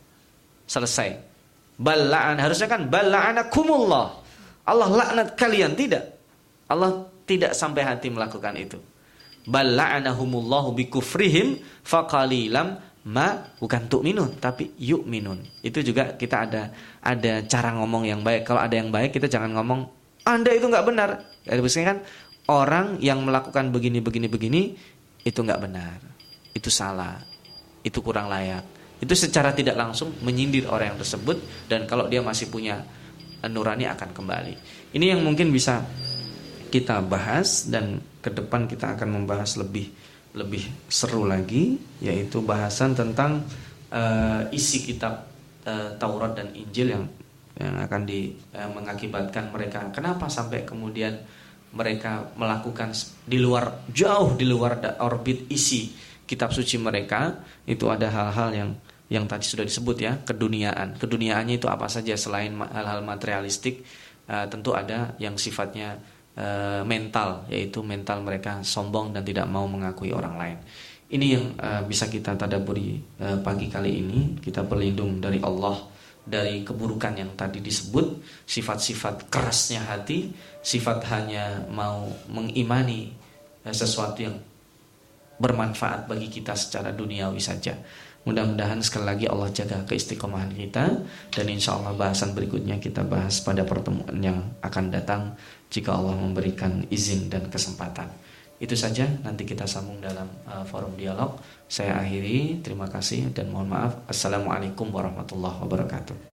Selesai. 0.64 1.33
Bala'an 1.74 2.38
harusnya 2.38 2.70
kan 2.70 2.86
bala'anakumullah. 2.86 4.06
Allah 4.64 4.88
laknat 4.88 5.34
kalian 5.34 5.74
tidak. 5.74 6.14
Allah 6.70 7.10
tidak 7.26 7.52
sampai 7.52 7.82
hati 7.82 8.08
melakukan 8.14 8.54
itu. 8.54 8.78
Bala'anahumullahu 9.44 10.72
bikufrihim 10.72 11.60
faqalilam 11.84 12.80
ma 13.04 13.52
bukan 13.60 13.84
minun 14.00 14.38
tapi 14.38 14.72
yuk 14.78 15.04
minun. 15.04 15.42
Itu 15.60 15.84
juga 15.84 16.14
kita 16.14 16.48
ada 16.48 16.62
ada 17.02 17.42
cara 17.44 17.74
ngomong 17.76 18.06
yang 18.06 18.22
baik. 18.22 18.46
Kalau 18.46 18.62
ada 18.62 18.72
yang 18.72 18.88
baik 18.94 19.12
kita 19.12 19.26
jangan 19.28 19.52
ngomong 19.58 19.84
Anda 20.24 20.56
itu 20.56 20.70
nggak 20.70 20.86
benar. 20.88 21.10
Ya, 21.44 21.60
biasanya 21.60 21.86
kan 21.92 21.98
orang 22.48 22.86
yang 23.04 23.20
melakukan 23.20 23.68
begini 23.68 24.00
begini 24.00 24.30
begini 24.30 24.62
itu 25.26 25.36
nggak 25.36 25.60
benar. 25.60 25.98
Itu 26.56 26.72
salah. 26.72 27.20
Itu 27.84 28.00
kurang 28.00 28.32
layak 28.32 28.73
itu 29.04 29.12
secara 29.12 29.52
tidak 29.52 29.76
langsung 29.76 30.16
menyindir 30.24 30.64
orang 30.64 30.96
yang 30.96 30.98
tersebut 31.04 31.36
dan 31.68 31.84
kalau 31.84 32.08
dia 32.08 32.24
masih 32.24 32.48
punya 32.48 32.80
nurani 33.44 33.84
akan 33.84 34.16
kembali. 34.16 34.54
Ini 34.96 35.12
yang 35.12 35.20
mungkin 35.20 35.52
bisa 35.52 35.84
kita 36.72 37.04
bahas 37.04 37.68
dan 37.68 38.00
ke 38.24 38.32
depan 38.32 38.64
kita 38.64 38.96
akan 38.96 39.20
membahas 39.20 39.60
lebih 39.60 39.92
lebih 40.34 40.64
seru 40.90 41.28
lagi 41.28 41.78
yaitu 42.02 42.42
bahasan 42.42 42.96
tentang 42.96 43.46
uh, 43.94 44.42
isi 44.50 44.82
kitab 44.82 45.30
uh, 45.68 45.94
Taurat 46.00 46.34
dan 46.34 46.50
Injil 46.56 46.96
yang 46.98 47.04
yang 47.54 47.78
akan 47.78 48.02
di 48.02 48.34
uh, 48.56 48.66
mengakibatkan 48.74 49.54
mereka 49.54 49.86
kenapa 49.94 50.26
sampai 50.26 50.66
kemudian 50.66 51.14
mereka 51.70 52.34
melakukan 52.34 52.90
di 53.22 53.38
luar 53.38 53.86
jauh 53.94 54.34
di 54.34 54.46
luar 54.48 54.82
orbit 54.98 55.46
isi 55.54 55.94
kitab 56.26 56.50
suci 56.50 56.80
mereka 56.82 57.38
itu 57.68 57.86
ada 57.86 58.10
hal-hal 58.10 58.50
yang 58.50 58.70
yang 59.12 59.28
tadi 59.28 59.44
sudah 59.44 59.64
disebut 59.68 59.96
ya 60.00 60.12
keduniaan 60.24 60.96
keduniaannya 60.96 61.60
itu 61.60 61.68
apa 61.68 61.88
saja 61.92 62.16
selain 62.16 62.56
hal-hal 62.56 63.04
materialistik 63.04 63.84
uh, 64.28 64.48
tentu 64.48 64.72
ada 64.72 65.12
yang 65.20 65.36
sifatnya 65.36 66.00
uh, 66.38 66.82
mental 66.88 67.44
yaitu 67.52 67.84
mental 67.84 68.24
mereka 68.24 68.64
sombong 68.64 69.12
dan 69.12 69.22
tidak 69.22 69.46
mau 69.48 69.68
mengakui 69.68 70.10
orang 70.10 70.36
lain 70.36 70.58
Ini 71.04 71.26
yang 71.30 71.44
uh, 71.60 71.82
bisa 71.84 72.08
kita 72.10 72.34
tadaburi 72.34 72.96
uh, 73.22 73.38
pagi 73.44 73.68
kali 73.70 74.02
ini. 74.02 74.20
Kita 74.40 74.64
berlindung 74.66 75.20
dari 75.22 75.38
Allah 75.38 75.76
dari 76.24 76.64
keburukan 76.64 77.12
yang 77.20 77.36
tadi 77.36 77.60
disebut, 77.60 78.24
sifat-sifat 78.48 79.28
kerasnya 79.28 79.84
hati, 79.84 80.32
sifat 80.64 81.04
hanya 81.12 81.68
mau 81.70 82.08
mengimani 82.32 83.12
uh, 83.62 83.70
sesuatu 83.70 84.26
yang 84.26 84.34
bermanfaat 85.38 86.08
bagi 86.08 86.32
kita 86.32 86.56
secara 86.56 86.90
duniawi 86.90 87.38
saja. 87.38 87.76
Mudah-mudahan 88.24 88.80
sekali 88.80 89.04
lagi 89.04 89.26
Allah 89.28 89.52
jaga 89.52 89.84
keistiqomahan 89.84 90.48
kita 90.56 91.04
dan 91.28 91.46
insya 91.52 91.76
Allah 91.76 91.92
bahasan 91.92 92.32
berikutnya 92.32 92.80
kita 92.80 93.04
bahas 93.04 93.44
pada 93.44 93.68
pertemuan 93.68 94.16
yang 94.16 94.40
akan 94.64 94.88
datang 94.88 95.36
jika 95.68 95.92
Allah 95.92 96.16
memberikan 96.16 96.88
izin 96.88 97.28
dan 97.28 97.52
kesempatan. 97.52 98.08
Itu 98.56 98.72
saja 98.80 99.04
nanti 99.20 99.44
kita 99.44 99.68
sambung 99.68 100.00
dalam 100.00 100.24
uh, 100.48 100.64
forum 100.64 100.96
dialog. 100.96 101.36
Saya 101.68 102.00
akhiri, 102.00 102.64
terima 102.64 102.88
kasih 102.88 103.28
dan 103.36 103.52
mohon 103.52 103.68
maaf. 103.68 104.08
Assalamualaikum 104.08 104.88
warahmatullahi 104.88 105.60
wabarakatuh. 105.60 106.16